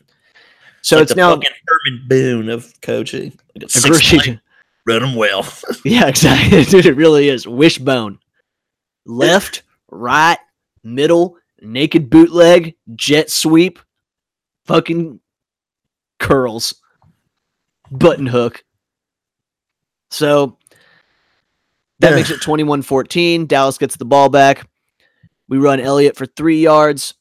[0.83, 3.33] so like it's the now fucking Herman Boone of coaching.
[3.59, 4.41] Like six play, agreed.
[4.85, 5.43] run them well.
[5.83, 6.63] Yeah, exactly.
[6.65, 7.47] Dude, it really is.
[7.47, 8.19] Wishbone.
[9.07, 10.37] Left, right,
[10.83, 13.79] middle, naked bootleg, jet sweep,
[14.65, 15.19] fucking
[16.19, 16.75] curls,
[17.91, 18.63] button hook.
[20.11, 20.57] So
[21.99, 23.45] that makes it 21 14.
[23.45, 24.67] Dallas gets the ball back.
[25.47, 27.15] We run Elliott for three yards.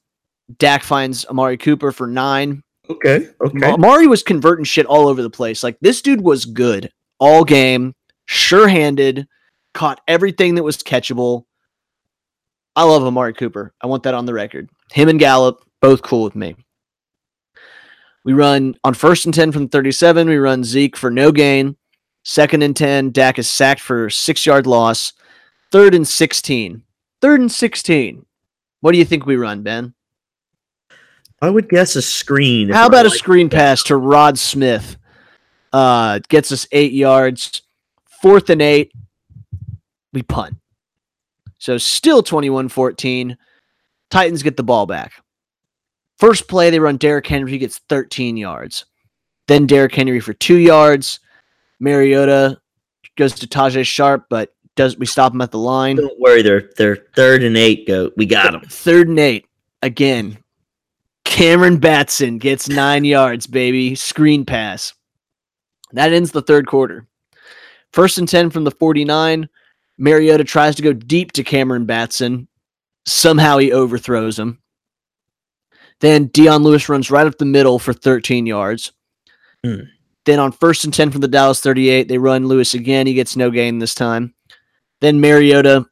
[0.58, 2.62] Dak finds Amari Cooper for nine.
[2.90, 3.28] Okay.
[3.44, 3.66] Okay.
[3.66, 5.62] Amari was converting shit all over the place.
[5.62, 6.90] Like this dude was good
[7.20, 7.94] all game,
[8.26, 9.26] sure-handed,
[9.74, 11.44] caught everything that was catchable.
[12.78, 13.74] I love Amari Cooper.
[13.82, 14.70] I want that on the record.
[14.92, 16.54] Him and Gallup both cool with me.
[18.24, 20.28] We run on first and 10 from 37.
[20.28, 21.76] We run Zeke for no gain.
[22.22, 25.12] Second and 10, Dak is sacked for six yard loss.
[25.72, 26.84] Third and 16.
[27.20, 28.24] Third and 16.
[28.80, 29.94] What do you think we run, Ben?
[31.42, 32.68] I would guess a screen.
[32.68, 34.98] How about a like- screen pass to Rod Smith?
[35.72, 37.62] Uh, gets us eight yards.
[38.22, 38.92] Fourth and eight.
[40.12, 40.58] We punt.
[41.58, 43.36] So still 21 14.
[44.10, 45.12] Titans get the ball back.
[46.18, 48.86] First play, they run Derrick Henry, he gets 13 yards.
[49.46, 51.20] Then Derrick Henry for two yards.
[51.80, 52.60] Mariota
[53.16, 55.96] goes to Tajae Sharpe, but does we stop him at the line?
[55.96, 57.86] Don't worry, they're they're third and eight.
[57.86, 58.62] Go, we got them.
[58.62, 59.46] Third and eight.
[59.82, 60.38] Again,
[61.24, 63.94] Cameron Batson gets nine yards, baby.
[63.94, 64.92] Screen pass.
[65.92, 67.06] That ends the third quarter.
[67.92, 69.48] First and 10 from the 49.
[69.98, 72.48] Mariota tries to go deep to Cameron Batson.
[73.04, 74.61] Somehow he overthrows him.
[76.00, 78.92] Then Dion Lewis runs right up the middle for 13 yards.
[79.64, 79.80] Hmm.
[80.24, 83.06] Then on first and 10 from the Dallas 38, they run Lewis again.
[83.06, 84.34] He gets no gain this time.
[85.00, 85.87] Then Mariota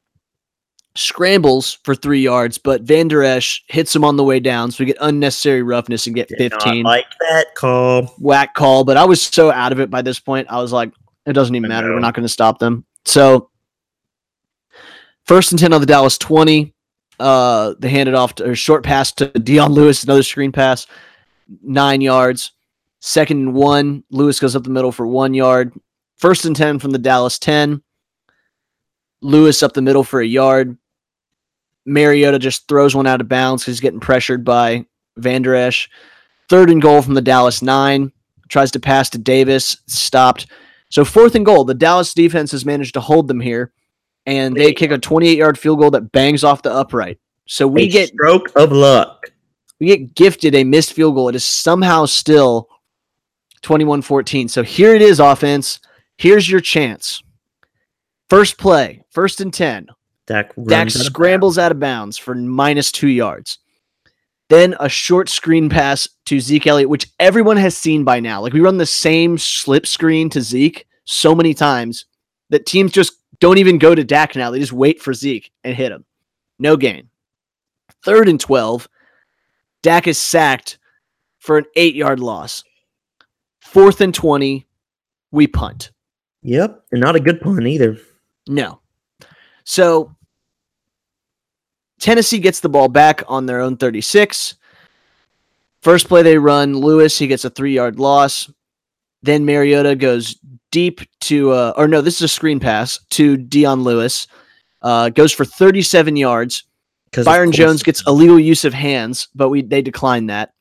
[0.94, 4.70] scrambles for three yards, but Vander Esch hits him on the way down.
[4.70, 8.14] So we get unnecessary roughness and get Did not like that call.
[8.18, 8.84] Whack call.
[8.84, 10.48] But I was so out of it by this point.
[10.50, 10.92] I was like,
[11.24, 11.92] it doesn't even matter.
[11.92, 12.84] We're not going to stop them.
[13.04, 13.50] So
[15.26, 16.72] first and 10 on the Dallas 20.
[17.18, 20.86] Uh, they handed off to, or short pass to Dion Lewis, another screen pass,
[21.62, 22.52] nine yards.
[23.00, 25.72] Second and one, Lewis goes up the middle for one yard.
[26.16, 27.82] First and 10 from the Dallas 10.
[29.22, 30.76] Lewis up the middle for a yard.
[31.86, 34.84] Mariota just throws one out of bounds because he's getting pressured by
[35.16, 35.88] Vander Esch.
[36.48, 38.12] Third and goal from the Dallas nine.
[38.48, 40.46] Tries to pass to Davis, stopped.
[40.90, 41.64] So fourth and goal.
[41.64, 43.72] The Dallas defense has managed to hold them here,
[44.26, 47.18] and they kick a 28 yard field goal that bangs off the upright.
[47.46, 49.30] So we a get stroke of luck.
[49.80, 51.28] we get gifted a missed field goal.
[51.28, 52.68] It is somehow still
[53.62, 54.50] 21-14.
[54.50, 55.80] So here it is, offense.
[56.18, 57.22] Here's your chance.
[58.28, 59.88] First play, first and 10.
[60.26, 63.58] Dak, Dak runs out of scrambles out of bounds for minus two yards.
[64.48, 68.40] Then a short screen pass to Zeke Elliott, which everyone has seen by now.
[68.40, 72.06] Like we run the same slip screen to Zeke so many times
[72.50, 74.50] that teams just don't even go to Dak now.
[74.50, 76.04] They just wait for Zeke and hit him.
[76.58, 77.08] No gain.
[78.02, 78.88] Third and 12.
[79.82, 80.78] Dak is sacked
[81.38, 82.64] for an eight yard loss.
[83.60, 84.66] Fourth and 20.
[85.32, 85.90] We punt.
[86.42, 87.98] Yep, and not a good punt either.
[88.46, 88.80] No.
[89.64, 90.14] So
[91.98, 94.54] Tennessee gets the ball back on their own 36.
[95.82, 98.50] First play they run, Lewis, he gets a three yard loss.
[99.22, 100.36] Then Mariota goes
[100.76, 104.26] deep to, uh, or no, this is a screen pass to Dion Lewis.
[104.82, 106.64] Uh, goes for 37 yards.
[107.24, 110.52] Byron Jones gets illegal use of hands, but we they decline that.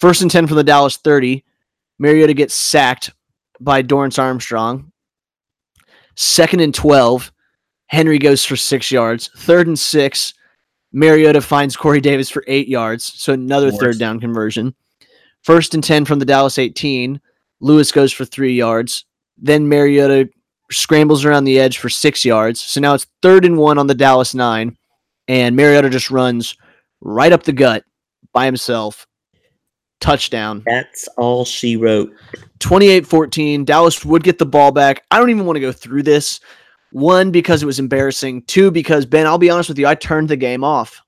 [0.00, 1.44] First and 10 from the Dallas 30.
[2.00, 3.12] Mariota gets sacked
[3.60, 4.90] by Dorance Armstrong.
[6.16, 7.30] Second and 12.
[7.86, 9.30] Henry goes for six yards.
[9.36, 10.34] Third and six.
[10.92, 13.04] Mariota finds Corey Davis for eight yards.
[13.04, 14.74] So another third down conversion.
[15.42, 17.20] First and 10 from the Dallas 18.
[17.60, 19.05] Lewis goes for three yards.
[19.38, 20.28] Then Mariota
[20.70, 22.60] scrambles around the edge for six yards.
[22.60, 24.76] So now it's third and one on the Dallas nine.
[25.28, 26.56] And Mariota just runs
[27.00, 27.84] right up the gut
[28.32, 29.06] by himself.
[30.00, 30.62] Touchdown.
[30.66, 32.12] That's all she wrote.
[32.60, 33.64] 28 14.
[33.64, 35.04] Dallas would get the ball back.
[35.10, 36.40] I don't even want to go through this.
[36.92, 38.42] One, because it was embarrassing.
[38.42, 41.00] Two, because Ben, I'll be honest with you, I turned the game off.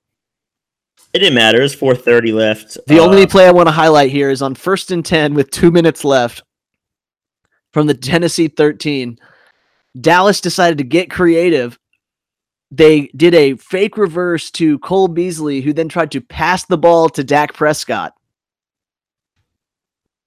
[1.14, 1.61] It didn't matter.
[1.61, 2.76] It was 430 left.
[2.87, 5.51] The Uh, only play I want to highlight here is on first and 10 with
[5.51, 6.43] two minutes left
[7.73, 9.19] from the Tennessee 13.
[10.01, 11.79] Dallas decided to get creative.
[12.71, 17.09] They did a fake reverse to Cole Beasley, who then tried to pass the ball
[17.11, 18.12] to Dak Prescott.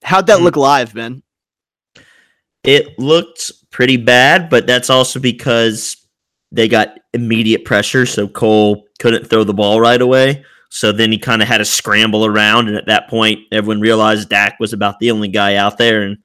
[0.03, 0.45] How'd that Hmm.
[0.45, 1.21] look live, Ben?
[2.63, 5.97] It looked pretty bad, but that's also because
[6.51, 10.43] they got immediate pressure, so Cole couldn't throw the ball right away.
[10.69, 14.29] So then he kind of had to scramble around, and at that point, everyone realized
[14.29, 16.17] Dak was about the only guy out there, and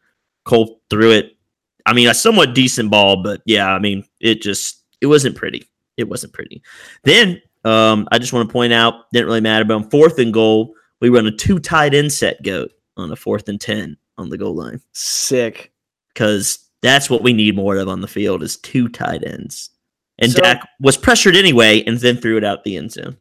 [0.47, 1.37] Cole threw it.
[1.85, 5.69] I mean, a somewhat decent ball, but yeah, I mean, it just it wasn't pretty.
[5.97, 6.63] It wasn't pretty.
[7.05, 10.33] Then um, I just want to point out, didn't really matter, but on fourth and
[10.33, 14.31] goal, we run a two tight end set goat on a fourth and ten on
[14.31, 15.73] the goal line Sick.
[16.15, 19.71] because that's what we need more of on the field is two tight ends.
[20.19, 23.17] And So- Dak was pressured anyway, and then threw it out the end zone.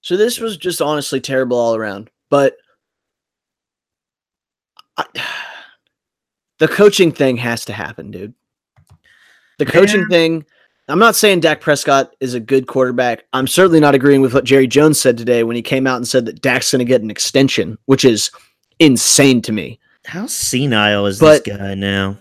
[0.00, 2.10] So this was just honestly terrible all around.
[2.30, 2.56] But
[4.96, 5.04] I,
[6.60, 8.34] the coaching thing has to happen, dude.
[9.58, 10.44] The coaching thing.
[10.88, 13.24] I'm not saying Dak Prescott is a good quarterback.
[13.32, 16.08] I'm certainly not agreeing with what Jerry Jones said today when he came out and
[16.08, 18.30] said that Dak's going to get an extension, which is
[18.80, 19.78] insane to me.
[20.06, 22.18] How senile is But- this guy now?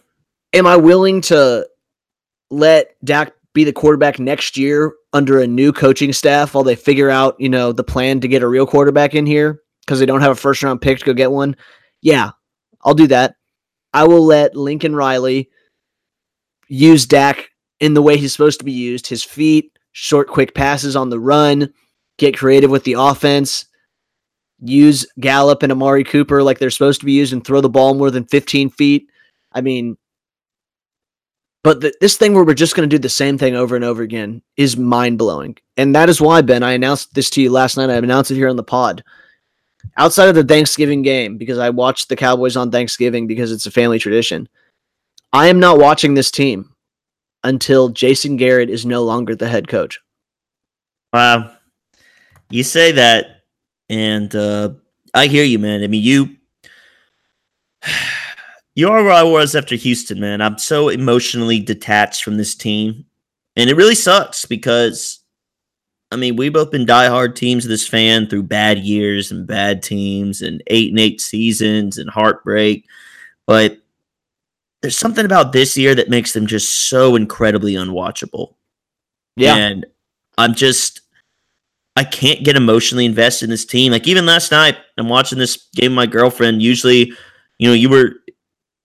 [0.53, 1.67] Am I willing to
[2.51, 7.09] let Dak be the quarterback next year under a new coaching staff while they figure
[7.09, 10.21] out, you know, the plan to get a real quarterback in here because they don't
[10.21, 11.55] have a first round pick to go get one?
[12.01, 12.31] Yeah,
[12.83, 13.35] I'll do that.
[13.93, 15.49] I will let Lincoln Riley
[16.67, 20.95] use Dak in the way he's supposed to be used his feet, short, quick passes
[20.95, 21.73] on the run,
[22.17, 23.65] get creative with the offense,
[24.61, 27.93] use Gallup and Amari Cooper like they're supposed to be used, and throw the ball
[27.93, 29.09] more than 15 feet.
[29.51, 29.97] I mean,
[31.63, 33.83] but th- this thing where we're just going to do the same thing over and
[33.83, 35.57] over again is mind blowing.
[35.77, 37.89] And that is why, Ben, I announced this to you last night.
[37.89, 39.03] I announced it here on the pod.
[39.97, 43.71] Outside of the Thanksgiving game, because I watched the Cowboys on Thanksgiving because it's a
[43.71, 44.47] family tradition,
[45.33, 46.73] I am not watching this team
[47.43, 49.99] until Jason Garrett is no longer the head coach.
[51.13, 51.51] Wow,
[52.49, 53.43] you say that,
[53.89, 54.71] and uh,
[55.13, 55.83] I hear you, man.
[55.83, 56.37] I mean, you
[58.75, 60.41] you are where I was after Houston, man.
[60.41, 63.05] I'm so emotionally detached from this team,
[63.55, 65.18] and it really sucks because,
[66.11, 69.83] I mean, we've both been diehard teams of this fan through bad years and bad
[69.83, 72.85] teams and eight and eight seasons and heartbreak,
[73.45, 73.77] but
[74.81, 78.55] there's something about this year that makes them just so incredibly unwatchable.
[79.35, 79.55] Yeah.
[79.55, 79.85] And
[80.37, 81.01] I'm just
[81.95, 83.91] I can't get emotionally invested in this team.
[83.91, 86.61] Like even last night, I'm watching this game with my girlfriend.
[86.61, 87.11] Usually,
[87.57, 88.13] you know, you were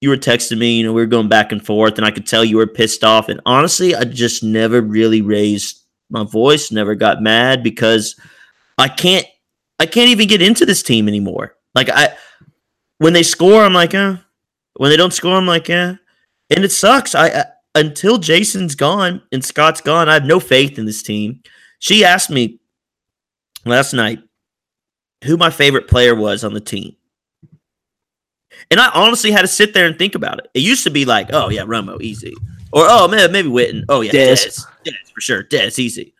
[0.00, 2.26] you were texting me, you know, we were going back and forth, and I could
[2.26, 3.28] tell you were pissed off.
[3.28, 5.84] And honestly, I just never really raised
[6.14, 8.18] my voice, never got mad because
[8.78, 9.26] I can't
[9.78, 11.56] I can't even get into this team anymore.
[11.74, 12.16] Like I
[12.98, 14.16] when they score, I'm like, eh.
[14.76, 15.94] When they don't score, I'm like, eh.
[16.50, 17.14] And it sucks.
[17.14, 17.44] I, I
[17.74, 21.42] until Jason's gone and Scott's gone, I have no faith in this team.
[21.80, 22.60] She asked me
[23.66, 24.20] last night
[25.24, 26.96] who my favorite player was on the team.
[28.70, 30.46] And I honestly had to sit there and think about it.
[30.54, 32.34] It used to be like, oh yeah, Romo, easy.
[32.74, 33.84] Or oh man, maybe Witten.
[33.88, 34.46] Oh yeah, Dez.
[34.46, 34.66] Dez.
[34.84, 35.44] Dez, for sure.
[35.44, 36.12] Dez, easy.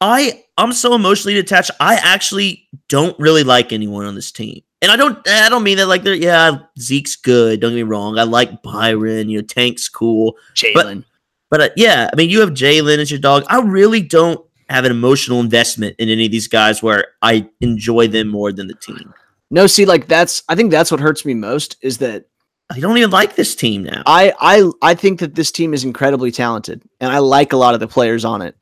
[0.00, 1.70] I I'm so emotionally detached.
[1.80, 4.60] I actually don't really like anyone on this team.
[4.82, 7.82] And I don't I don't mean that like they're yeah, Zeke's good, don't get me
[7.82, 8.18] wrong.
[8.18, 10.36] I like Byron, you know, Tank's cool.
[10.54, 11.04] Jaylon.
[11.50, 13.44] But uh, yeah, I mean, you have Jaylon as your dog.
[13.48, 18.08] I really don't have an emotional investment in any of these guys where I enjoy
[18.08, 19.14] them more than the team.
[19.50, 22.26] No, see, like that's I think that's what hurts me most is that
[22.70, 24.02] I don't even like this team now.
[24.06, 27.74] I I I think that this team is incredibly talented, and I like a lot
[27.74, 28.56] of the players on it.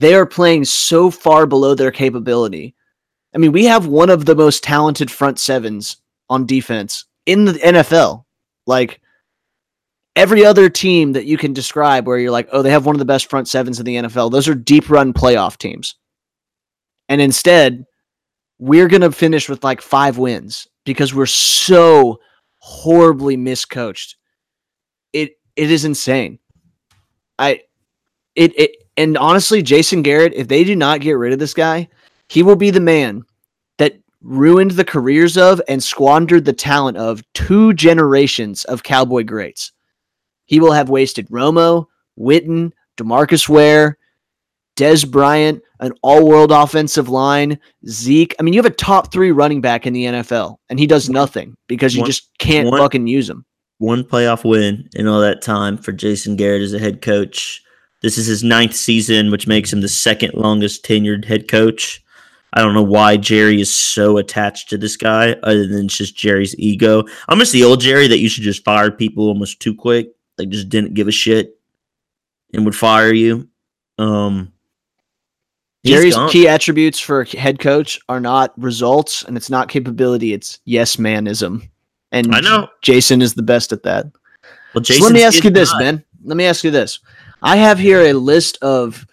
[0.00, 2.74] They are playing so far below their capability.
[3.34, 5.98] I mean, we have one of the most talented front sevens
[6.28, 8.24] on defense in the NFL.
[8.66, 9.00] Like
[10.16, 12.98] every other team that you can describe where you're like, oh, they have one of
[12.98, 14.30] the best front sevens in the NFL.
[14.30, 15.96] Those are deep run playoff teams.
[17.08, 17.84] And instead,
[18.58, 22.20] we're going to finish with like five wins because we're so
[22.72, 24.16] horribly miscoached.
[25.12, 26.38] It it is insane.
[27.38, 27.62] I
[28.34, 31.88] it, it and honestly, Jason Garrett, if they do not get rid of this guy,
[32.28, 33.24] he will be the man
[33.78, 39.72] that ruined the careers of and squandered the talent of two generations of Cowboy greats.
[40.46, 41.86] He will have wasted Romo,
[42.18, 43.98] Witten, Demarcus Ware,
[44.76, 48.34] Dez Bryant, an all world offensive line, Zeke.
[48.38, 51.10] I mean, you have a top three running back in the NFL, and he does
[51.10, 53.44] nothing because you One- just can't one- fucking use him.
[53.78, 57.60] One playoff win in all that time for Jason Garrett as a head coach.
[58.00, 62.02] This is his ninth season, which makes him the second longest tenured head coach.
[62.54, 66.16] I don't know why Jerry is so attached to this guy, other than it's just
[66.16, 67.02] Jerry's ego.
[67.28, 70.08] I'm just the old Jerry that you should just fire people almost too quick,
[70.38, 71.58] like just didn't give a shit
[72.54, 73.48] and would fire you.
[73.98, 74.52] Um,
[75.82, 76.30] he's Jerry's gone.
[76.30, 80.96] key attributes for a head coach are not results and it's not capability, it's yes
[80.96, 81.68] manism.
[82.12, 82.68] And I know.
[82.82, 84.06] Jason is the best at that.
[84.74, 85.80] Well, So let me ask you this, not.
[85.80, 86.04] Ben.
[86.24, 87.00] Let me ask you this.
[87.42, 89.06] I have here a list of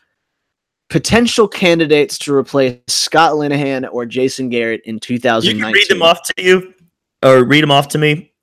[0.89, 5.61] potential candidates to replace Scott Linehan or Jason Garrett in You 2019.
[5.63, 6.73] can read them off to you,
[7.23, 8.33] or read them off to me.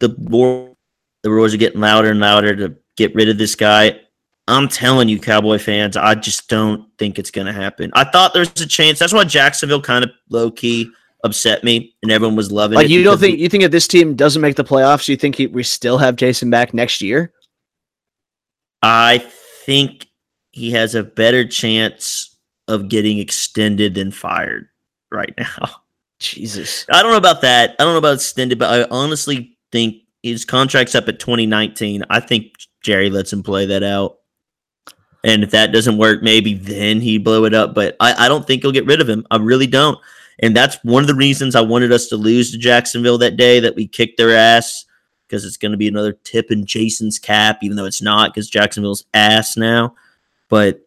[0.00, 0.74] The roar,
[1.22, 4.00] the roars are getting louder and louder to get rid of this guy.
[4.46, 7.90] I'm telling you, Cowboy fans, I just don't think it's going to happen.
[7.94, 8.98] I thought there's a chance.
[8.98, 10.90] That's why Jacksonville kind of low key
[11.22, 12.90] upset me, and everyone was loving Like it.
[12.90, 15.46] you don't think you think if this team doesn't make the playoffs, you think he,
[15.46, 17.32] we still have Jason back next year?
[18.82, 19.18] I
[19.64, 20.08] think
[20.50, 22.36] he has a better chance
[22.68, 24.68] of getting extended than fired
[25.10, 25.68] right now.
[26.20, 26.84] Jesus.
[26.90, 27.74] I don't know about that.
[27.78, 32.04] I don't know about extended, but I honestly think his contract's up at 2019.
[32.10, 34.18] I think Jerry lets him play that out.
[35.24, 37.74] And if that doesn't work, maybe then he'd blow it up.
[37.74, 39.26] But I, I don't think he'll get rid of him.
[39.30, 39.98] I really don't.
[40.38, 43.58] And that's one of the reasons I wanted us to lose to Jacksonville that day
[43.60, 44.84] that we kicked their ass
[45.26, 48.50] because it's going to be another tip in Jason's cap, even though it's not because
[48.50, 49.94] Jacksonville's ass now.
[50.48, 50.86] But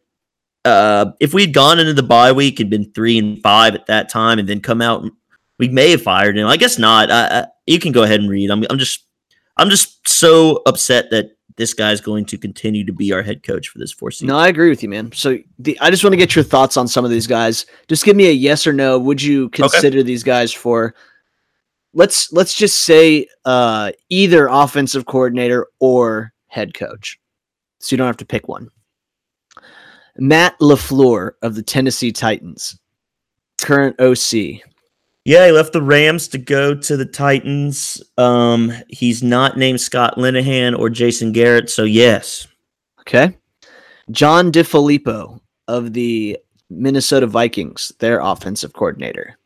[0.65, 4.09] uh, if we'd gone into the bye week and been three and five at that
[4.09, 5.03] time, and then come out,
[5.57, 6.45] we may have fired him.
[6.45, 7.09] I guess not.
[7.09, 8.51] I, I, you can go ahead and read.
[8.51, 9.05] I'm, I'm just,
[9.55, 13.67] I'm just so upset that this guy's going to continue to be our head coach
[13.67, 14.27] for this four season.
[14.27, 15.11] No, I agree with you, man.
[15.11, 17.65] So the, I just want to get your thoughts on some of these guys.
[17.87, 18.97] Just give me a yes or no.
[18.99, 20.95] Would you consider these guys for?
[21.93, 27.19] Let's let's just say uh, either offensive coordinator or head coach,
[27.79, 28.69] so you don't have to pick one.
[30.17, 32.79] Matt Lafleur of the Tennessee Titans,
[33.59, 34.61] current OC.
[35.27, 38.01] Yeah, he left the Rams to go to the Titans.
[38.17, 42.47] Um, he's not named Scott Linehan or Jason Garrett, so yes.
[43.01, 43.37] Okay,
[44.09, 49.37] John DeFilippo of the Minnesota Vikings, their offensive coordinator.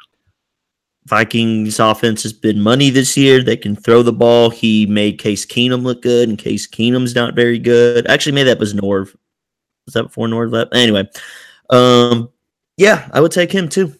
[1.07, 3.41] Vikings offense has been money this year.
[3.41, 4.51] They can throw the ball.
[4.51, 8.05] He made Case Keenum look good, and Case Keenum's not very good.
[8.05, 9.15] Actually, maybe that was Norv.
[9.88, 10.75] Was that before Norv left?
[10.75, 11.09] Anyway,
[11.71, 12.29] um,
[12.77, 13.95] yeah, I would take him too.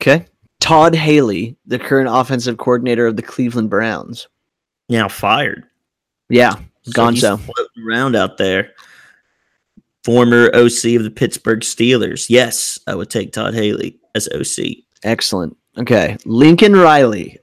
[0.00, 0.24] Okay.
[0.66, 4.26] Todd Haley, the current offensive coordinator of the Cleveland Browns.
[4.88, 5.64] Now fired.
[6.28, 7.38] Yeah, So Gonzo.
[7.38, 8.72] floating around out there.
[10.02, 12.28] Former OC of the Pittsburgh Steelers.
[12.28, 14.78] Yes, I would take Todd Haley as OC.
[15.04, 15.56] excellent.
[15.78, 16.16] Okay.
[16.24, 17.38] Lincoln Riley,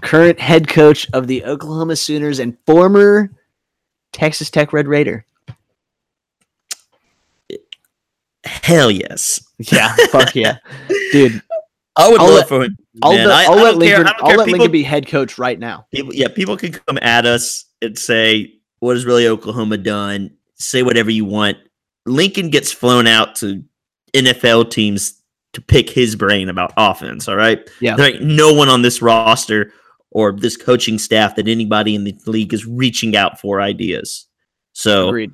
[0.00, 3.30] current head coach of the Oklahoma Sooners and former
[4.12, 5.24] Texas Tech Red Raider.
[8.44, 9.40] Hell yes.
[9.58, 10.58] Yeah, fuck yeah.
[11.12, 11.42] Dude,
[11.96, 12.76] I would I'll love let- for him.
[13.02, 13.28] I'll, man.
[13.30, 14.36] I- I'll I let don't care- Lincoln, I don't I'll care.
[14.38, 15.86] let People- Lincoln be head coach right now.
[15.92, 20.82] People, yeah, people can come at us and say, "What has really Oklahoma done?" Say
[20.82, 21.56] whatever you want.
[22.06, 23.62] Lincoln gets flown out to
[24.14, 25.14] NFL teams
[25.52, 27.28] to pick his brain about offense.
[27.28, 27.96] All right, Yeah.
[27.96, 29.72] there ain't no one on this roster
[30.10, 34.26] or this coaching staff that anybody in the league is reaching out for ideas.
[34.72, 35.32] So Agreed.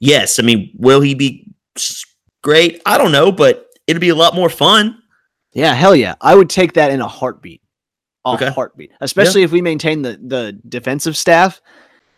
[0.00, 1.46] yes, I mean, will he be
[2.42, 2.80] great?
[2.86, 5.00] I don't know, but it'll be a lot more fun.
[5.54, 6.14] Yeah, hell yeah.
[6.20, 7.62] I would take that in a heartbeat.
[8.26, 8.50] A Okay.
[8.50, 8.90] heartbeat.
[9.00, 11.60] Especially if we maintain the, the defensive staff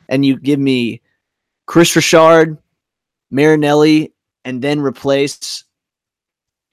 [0.09, 1.03] and you give me
[1.67, 2.59] Kris Richard,
[3.31, 4.13] Marinelli,
[4.45, 5.65] and then replace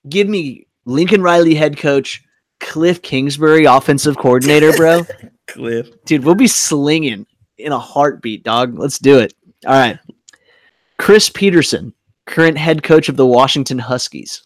[0.07, 2.23] give me Lincoln Riley head coach,
[2.59, 5.05] Cliff Kingsbury offensive coordinator, bro.
[5.47, 5.89] Cliff.
[6.05, 7.25] Dude, we'll be slinging
[7.57, 8.77] in a heartbeat, dog.
[8.77, 9.33] Let's do it.
[9.65, 9.97] All right.
[10.99, 11.93] Chris Petersen,
[12.27, 14.45] current head coach of the Washington Huskies.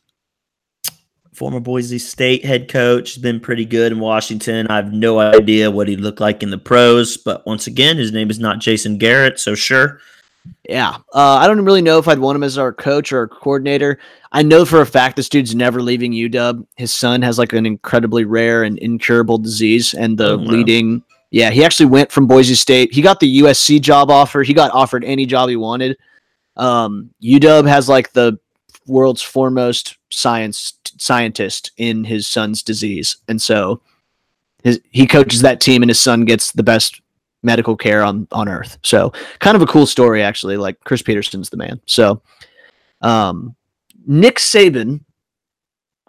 [1.37, 4.65] Former Boise State head coach, has been pretty good in Washington.
[4.67, 8.11] I have no idea what he looked like in the pros, but once again, his
[8.11, 9.99] name is not Jason Garrett, so sure.
[10.67, 10.95] Yeah.
[11.13, 13.99] Uh, I don't really know if I'd want him as our coach or our coordinator.
[14.31, 16.65] I know for a fact this dude's never leaving UW.
[16.75, 20.43] His son has like an incredibly rare and incurable disease, and the Oh, wow.
[20.45, 21.03] leading.
[21.29, 22.93] Yeah, he actually went from Boise State.
[22.93, 24.41] He got the USC job offer.
[24.43, 25.97] He got offered any job he wanted,
[26.55, 28.39] Um, UW has like the
[28.87, 33.81] world's foremost science scientist in his son's disease, and so
[34.63, 37.01] his he coaches that team, and his son gets the best
[37.43, 38.77] medical care on on earth.
[38.83, 40.57] So kind of a cool story, actually.
[40.57, 41.79] Like Chris Petersen's the man.
[41.85, 42.21] So,
[43.01, 43.55] um,
[44.05, 45.01] Nick Saban,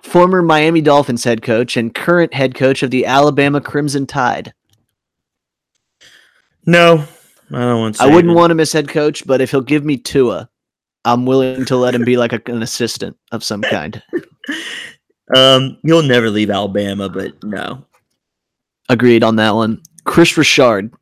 [0.03, 4.53] former Miami Dolphins head coach and current head coach of the Alabama Crimson Tide.
[6.67, 7.05] No,
[7.51, 8.01] I don't want.
[8.01, 10.51] I wouldn't want him as head coach, but if he'll give me Tua,
[11.05, 14.03] I'm willing to let him be like a, an assistant of some kind.
[15.37, 17.85] Um, you'll never leave Alabama, but no.
[18.89, 19.83] Agreed on that one.
[20.05, 20.93] Kris Richard,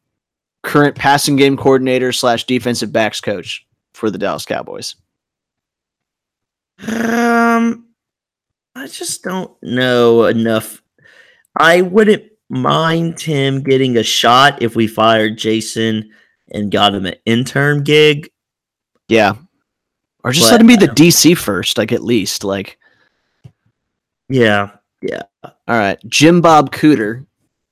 [0.63, 4.97] current passing game coordinator slash defensive backs coach for the Dallas Cowboys.
[6.89, 7.87] Um,
[8.75, 10.83] I just don't know enough.
[11.59, 16.11] I wouldn't mind him getting a shot if we fired Jason
[16.51, 18.29] and got him an intern gig.
[19.09, 19.37] Yeah.
[20.27, 22.43] Or just But, let him be the DC first, like at least.
[22.43, 22.81] Like,
[24.29, 24.71] Yeah,
[25.01, 25.23] yeah.
[25.45, 26.01] all right.
[26.09, 27.25] Jim Bob Cooter,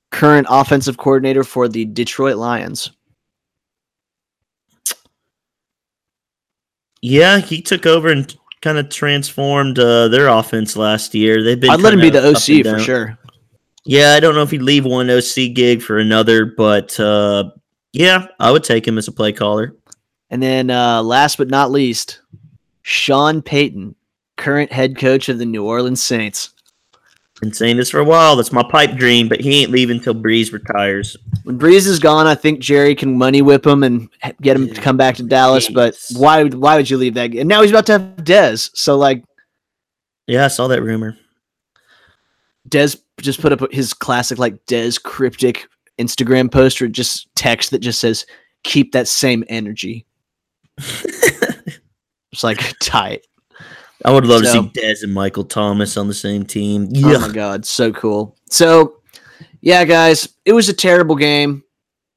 [0.09, 2.91] current offensive coordinator for the Detroit Lions.
[7.01, 11.43] Yeah, he took over and kind of transformed uh, their offense last year.
[11.43, 11.71] They've been.
[11.71, 13.17] I'd let him be the OC for sure.
[13.83, 17.51] Yeah, I don't know if he'd leave one OC gig for another, but uh,
[17.91, 19.75] yeah, I would take him as a play caller.
[20.29, 22.21] And then uh, last but not least,
[22.87, 23.95] Sean Payton,
[24.37, 26.51] current head coach of the New Orleans Saints.
[27.41, 28.35] Been saying this for a while.
[28.35, 31.17] That's my pipe dream, but he ain't leaving until Brees retires.
[31.45, 34.07] When Brees is gone, I think Jerry can money whip him and
[34.39, 35.67] get him to come back to Dallas.
[35.67, 36.43] But why?
[36.43, 37.33] would Why would you leave that?
[37.33, 38.69] And now he's about to have Dez.
[38.77, 39.23] So like,
[40.27, 41.17] Yeah, I saw that rumor.
[42.69, 45.67] Dez just put up his classic like Dez cryptic
[45.97, 48.27] Instagram post or just text that just says
[48.61, 50.05] "keep that same energy."
[52.35, 53.21] It's like tight.
[54.03, 56.89] I would love So- to see Dez and Michael Thomas on the same team.
[56.97, 58.35] Oh my god, so cool.
[58.49, 58.97] So,
[59.61, 61.63] yeah, guys, it was a terrible game.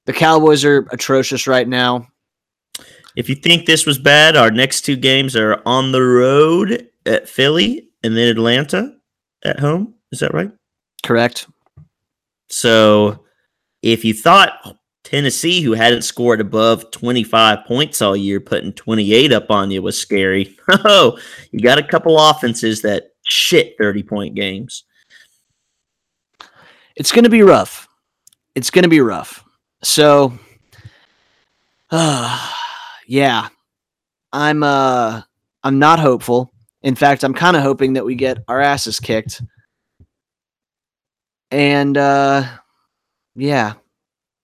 [0.06, 2.08] The Cowboys are atrocious right now.
[3.16, 7.28] if you think this was bad, our next two games are on the road at
[7.28, 8.92] Philly and then Atlanta
[9.44, 9.94] at home.
[10.12, 10.50] Is that right?
[11.04, 11.46] Correct?
[12.48, 13.24] So
[13.82, 14.52] if you thought
[15.08, 19.98] Tennessee, who hadn't scored above 25 points all year, putting 28 up on you was
[19.98, 20.54] scary.
[20.70, 21.18] Oh,
[21.50, 24.84] you got a couple offenses that shit 30 point games.
[26.94, 27.88] It's going to be rough.
[28.54, 29.42] It's going to be rough.
[29.82, 30.38] So,
[31.90, 32.52] uh,
[33.06, 33.48] yeah,
[34.30, 35.22] I'm uh,
[35.64, 36.52] I'm not hopeful.
[36.82, 39.40] In fact, I'm kind of hoping that we get our asses kicked.
[41.50, 42.44] And uh,
[43.34, 43.72] yeah,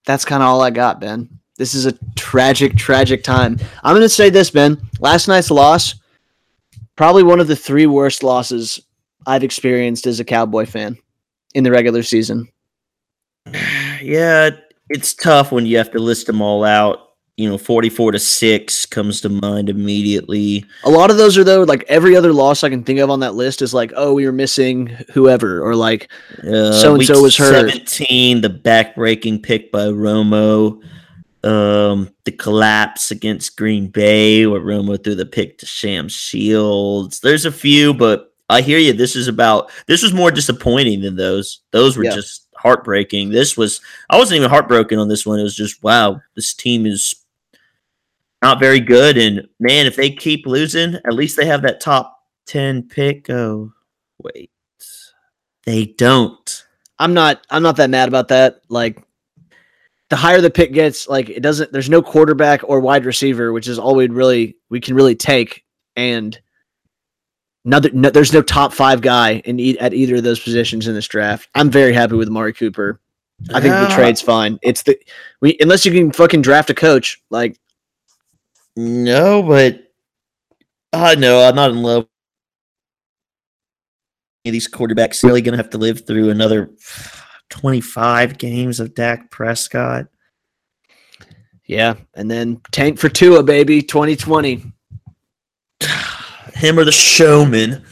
[0.06, 1.28] that's kind of all I got, Ben.
[1.56, 3.58] This is a tragic, tragic time.
[3.82, 4.80] I'm going to say this, Ben.
[5.00, 5.94] Last night's loss,
[6.96, 8.80] probably one of the three worst losses
[9.26, 10.98] I've experienced as a Cowboy fan
[11.54, 12.48] in the regular season.
[14.02, 14.50] Yeah,
[14.90, 17.03] it's tough when you have to list them all out.
[17.36, 20.64] You know, 44 to 6 comes to mind immediately.
[20.84, 23.20] A lot of those are though like every other loss I can think of on
[23.20, 26.08] that list is like, oh, we were missing whoever, or like
[26.46, 27.70] Uh, So-and-so was hurt.
[27.70, 30.80] 17, the back-breaking pick by Romo.
[31.42, 37.20] Um, the collapse against Green Bay where Romo threw the pick to Sam Shields.
[37.20, 38.92] There's a few, but I hear you.
[38.92, 41.60] This is about this was more disappointing than those.
[41.72, 42.14] Those were Yeah.
[42.14, 43.28] just heartbreaking.
[43.30, 45.38] This was I wasn't even heartbroken on this one.
[45.38, 47.14] It was just wow, this team is
[48.44, 49.16] not very good.
[49.16, 53.30] And man, if they keep losing, at least they have that top 10 pick.
[53.30, 53.72] Oh,
[54.18, 54.50] wait.
[55.64, 56.64] They don't.
[56.98, 58.60] I'm not I'm not that mad about that.
[58.68, 59.02] Like
[60.10, 63.66] the higher the pick gets, like it doesn't there's no quarterback or wide receiver, which
[63.66, 65.64] is all we'd really we can really take.
[65.96, 66.38] And
[67.64, 70.94] another no, there's no top five guy in e- at either of those positions in
[70.94, 71.48] this draft.
[71.54, 73.00] I'm very happy with Amari Cooper.
[73.52, 74.58] I think the trade's fine.
[74.62, 74.98] It's the
[75.40, 77.58] we unless you can fucking draft a coach, like
[78.76, 79.74] No, but
[80.92, 82.08] uh, I know I'm not in love.
[84.44, 86.70] These quarterbacks really going to have to live through another
[87.50, 90.06] 25 games of Dak Prescott.
[91.66, 91.94] yeah.
[92.14, 94.72] And then tank for Tua, baby, 2020.
[96.54, 97.84] Him or the showman.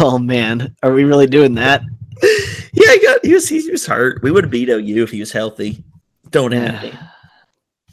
[0.00, 1.82] Oh man, are we really doing that?
[2.74, 4.22] Yeah, he, got, he was he was hurt.
[4.22, 5.84] We would have beat OU if he was healthy.
[6.30, 7.08] Don't have Yeah.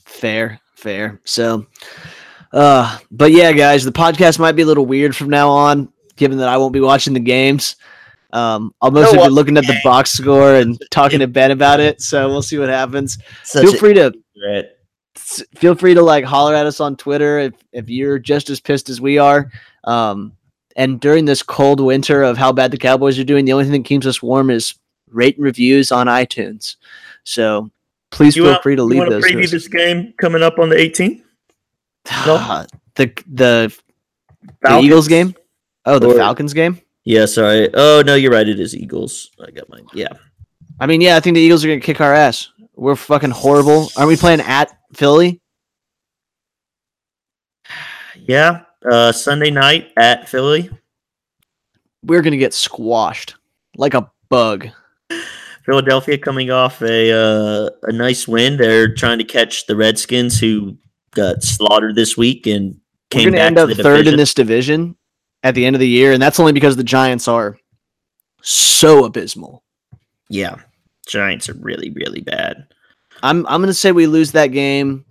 [0.05, 1.21] Fair, fair.
[1.25, 1.67] So,
[2.51, 6.37] uh, but yeah, guys, the podcast might be a little weird from now on, given
[6.39, 7.75] that I won't be watching the games.
[8.31, 11.79] Um, I'll mostly watch be looking at the box score and talking to Ben about
[11.79, 12.01] it.
[12.01, 13.17] So we'll see what happens.
[13.43, 14.77] Such Feel free to threat.
[15.55, 18.89] feel free to like holler at us on Twitter if if you're just as pissed
[18.89, 19.51] as we are.
[19.83, 20.33] Um,
[20.75, 23.81] and during this cold winter of how bad the Cowboys are doing, the only thing
[23.81, 24.75] that keeps us warm is
[25.09, 26.75] rate and reviews on iTunes.
[27.23, 27.71] So
[28.11, 29.25] please You feel want, free to you leave want to those.
[29.25, 31.21] preview this game coming up on the 18th?
[32.25, 32.65] no?
[32.95, 33.75] the the
[34.61, 35.35] the Eagles game.
[35.85, 36.79] Oh, the Or- Falcons game.
[37.05, 37.69] Yeah, sorry.
[37.73, 38.47] Oh no, you're right.
[38.47, 39.31] It is Eagles.
[39.45, 39.85] I got mine.
[39.93, 40.09] Yeah.
[40.79, 42.49] I mean, yeah, I think the Eagles are gonna kick our ass.
[42.75, 43.89] We're fucking horrible.
[43.97, 45.41] Aren't we playing at Philly?
[48.15, 48.61] Yeah.
[48.89, 50.69] Uh, Sunday night at Philly.
[52.03, 53.35] We're gonna get squashed
[53.75, 54.67] like a bug.
[55.69, 58.57] Philadelphia coming off a uh, a nice win.
[58.57, 60.75] They're trying to catch the Redskins who
[61.11, 62.79] got slaughtered this week and We're
[63.11, 64.13] came gonna back end to up the third division.
[64.13, 64.95] in this division
[65.43, 67.55] at the end of the year, and that's only because the Giants are
[68.41, 69.63] so abysmal.
[70.29, 70.55] Yeah.
[71.07, 72.65] Giants are really really bad.
[73.21, 75.05] I'm I'm gonna say we lose that game,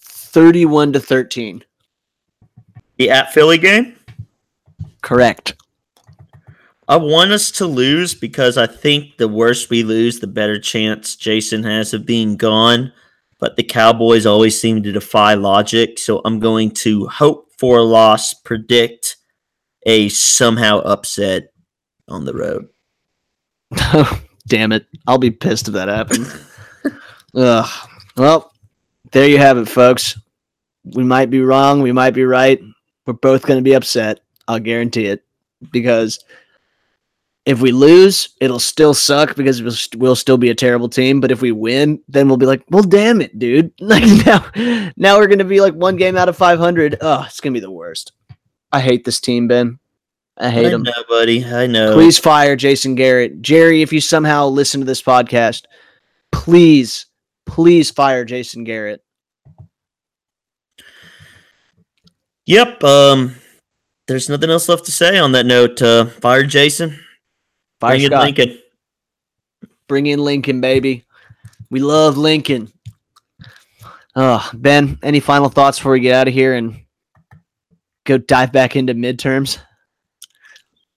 [0.00, 1.62] thirty-one to thirteen.
[2.96, 3.94] The at Philly game.
[5.02, 5.54] Correct.
[6.88, 11.16] I want us to lose because I think the worse we lose, the better chance
[11.16, 12.92] Jason has of being gone.
[13.38, 17.82] But the Cowboys always seem to defy logic, so I'm going to hope for a
[17.82, 19.16] loss, predict
[19.84, 21.52] a somehow upset
[22.08, 22.68] on the road.
[24.46, 24.86] Damn it!
[25.06, 26.32] I'll be pissed if that happens.
[27.34, 27.88] Ugh.
[28.16, 28.52] Well,
[29.12, 30.18] there you have it, folks.
[30.84, 31.80] We might be wrong.
[31.80, 32.60] We might be right.
[33.06, 34.20] We're both going to be upset.
[34.46, 35.24] I'll guarantee it.
[35.70, 36.18] Because
[37.44, 41.20] if we lose, it'll still suck because we'll, we'll still be a terrible team.
[41.20, 43.72] But if we win, then we'll be like, well, damn it, dude.
[43.80, 46.98] Like now, now we're going to be like one game out of 500.
[47.00, 48.12] Oh, it's going to be the worst.
[48.70, 49.78] I hate this team, Ben.
[50.38, 50.84] I hate I them.
[50.84, 51.44] know, buddy.
[51.44, 51.94] I know.
[51.94, 53.42] Please fire Jason Garrett.
[53.42, 55.64] Jerry, if you somehow listen to this podcast,
[56.30, 57.06] please,
[57.44, 59.02] please fire Jason Garrett.
[62.46, 62.82] Yep.
[62.84, 63.36] Um.
[64.08, 65.80] There's nothing else left to say on that note.
[65.80, 66.98] Uh, fire Jason.
[67.82, 68.58] Fire Bring in Lincoln.
[69.88, 71.04] Bring in Lincoln, baby.
[71.68, 72.72] We love Lincoln.
[74.14, 76.80] Oh, Ben, any final thoughts before we get out of here and
[78.04, 79.58] go dive back into midterms?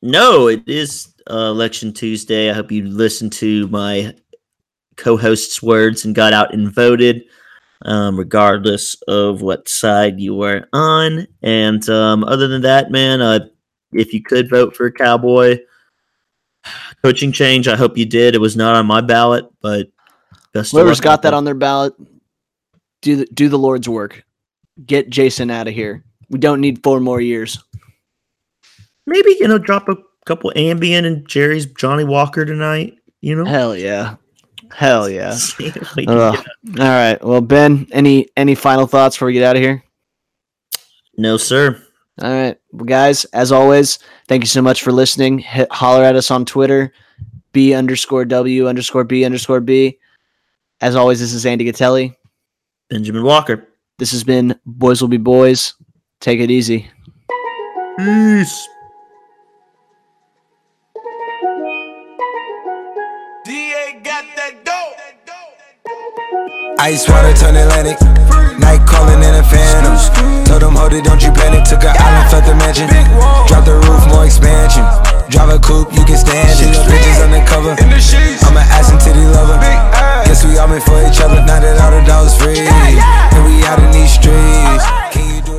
[0.04, 2.52] No, it is uh, election Tuesday.
[2.52, 4.14] I hope you listened to my
[4.96, 7.24] co-host's words and got out and voted,
[7.82, 11.26] um, regardless of what side you were on.
[11.42, 13.48] And um, other than that, man, uh,
[13.92, 15.58] if you could vote for a Cowboy
[17.04, 18.36] coaching change, I hope you did.
[18.36, 19.88] It was not on my ballot, but
[20.54, 21.94] best Whoever's got that on their ballot,
[23.02, 24.24] do the, do the Lord's work.
[24.86, 26.04] Get Jason out of here.
[26.30, 27.64] We don't need four more years.
[29.06, 29.96] maybe you know drop a
[30.26, 32.96] couple Ambien and Jerry's Johnnie Walker tonight.
[33.22, 34.16] You know, Hell yeah.
[34.74, 35.32] Hell yeah.
[35.36, 36.46] See if we can Ugh.
[36.66, 37.24] get- All right.
[37.24, 39.84] Well, Ben, any any final thoughts before we get out of here?
[41.18, 41.82] no, sir.
[42.22, 43.26] All right, well, guys.
[43.26, 45.40] As always, thank you so much for listening.
[45.40, 46.94] Hit, holler at us on Twitter,
[47.52, 50.00] b underscore w underscore b underscore b.
[50.82, 52.16] As always, this is Andy Gatelli.
[52.90, 53.68] Benjamin Walker.
[53.98, 55.74] This has been Boys Will Be Boys.
[56.20, 56.90] Take it easy.
[57.98, 58.68] Peace.
[63.46, 64.96] DA got that dope.
[66.80, 68.45] Ice water turn Atlantic.
[68.60, 70.10] Night calling in the phantoms.
[70.48, 71.64] Told them, hold it, don't you panic.
[71.66, 72.88] Took an island, felt the mansion.
[73.48, 74.86] Drop the roof, more expansion.
[75.30, 76.72] Drive a coupe, you can stand it.
[76.88, 77.76] Bitches undercover.
[77.76, 79.58] I'm an ass and titty lover.
[80.26, 81.42] Guess we all meant for each other.
[81.44, 84.86] Now that all the dogs free, and we out in these streets.
[85.12, 85.55] Can you do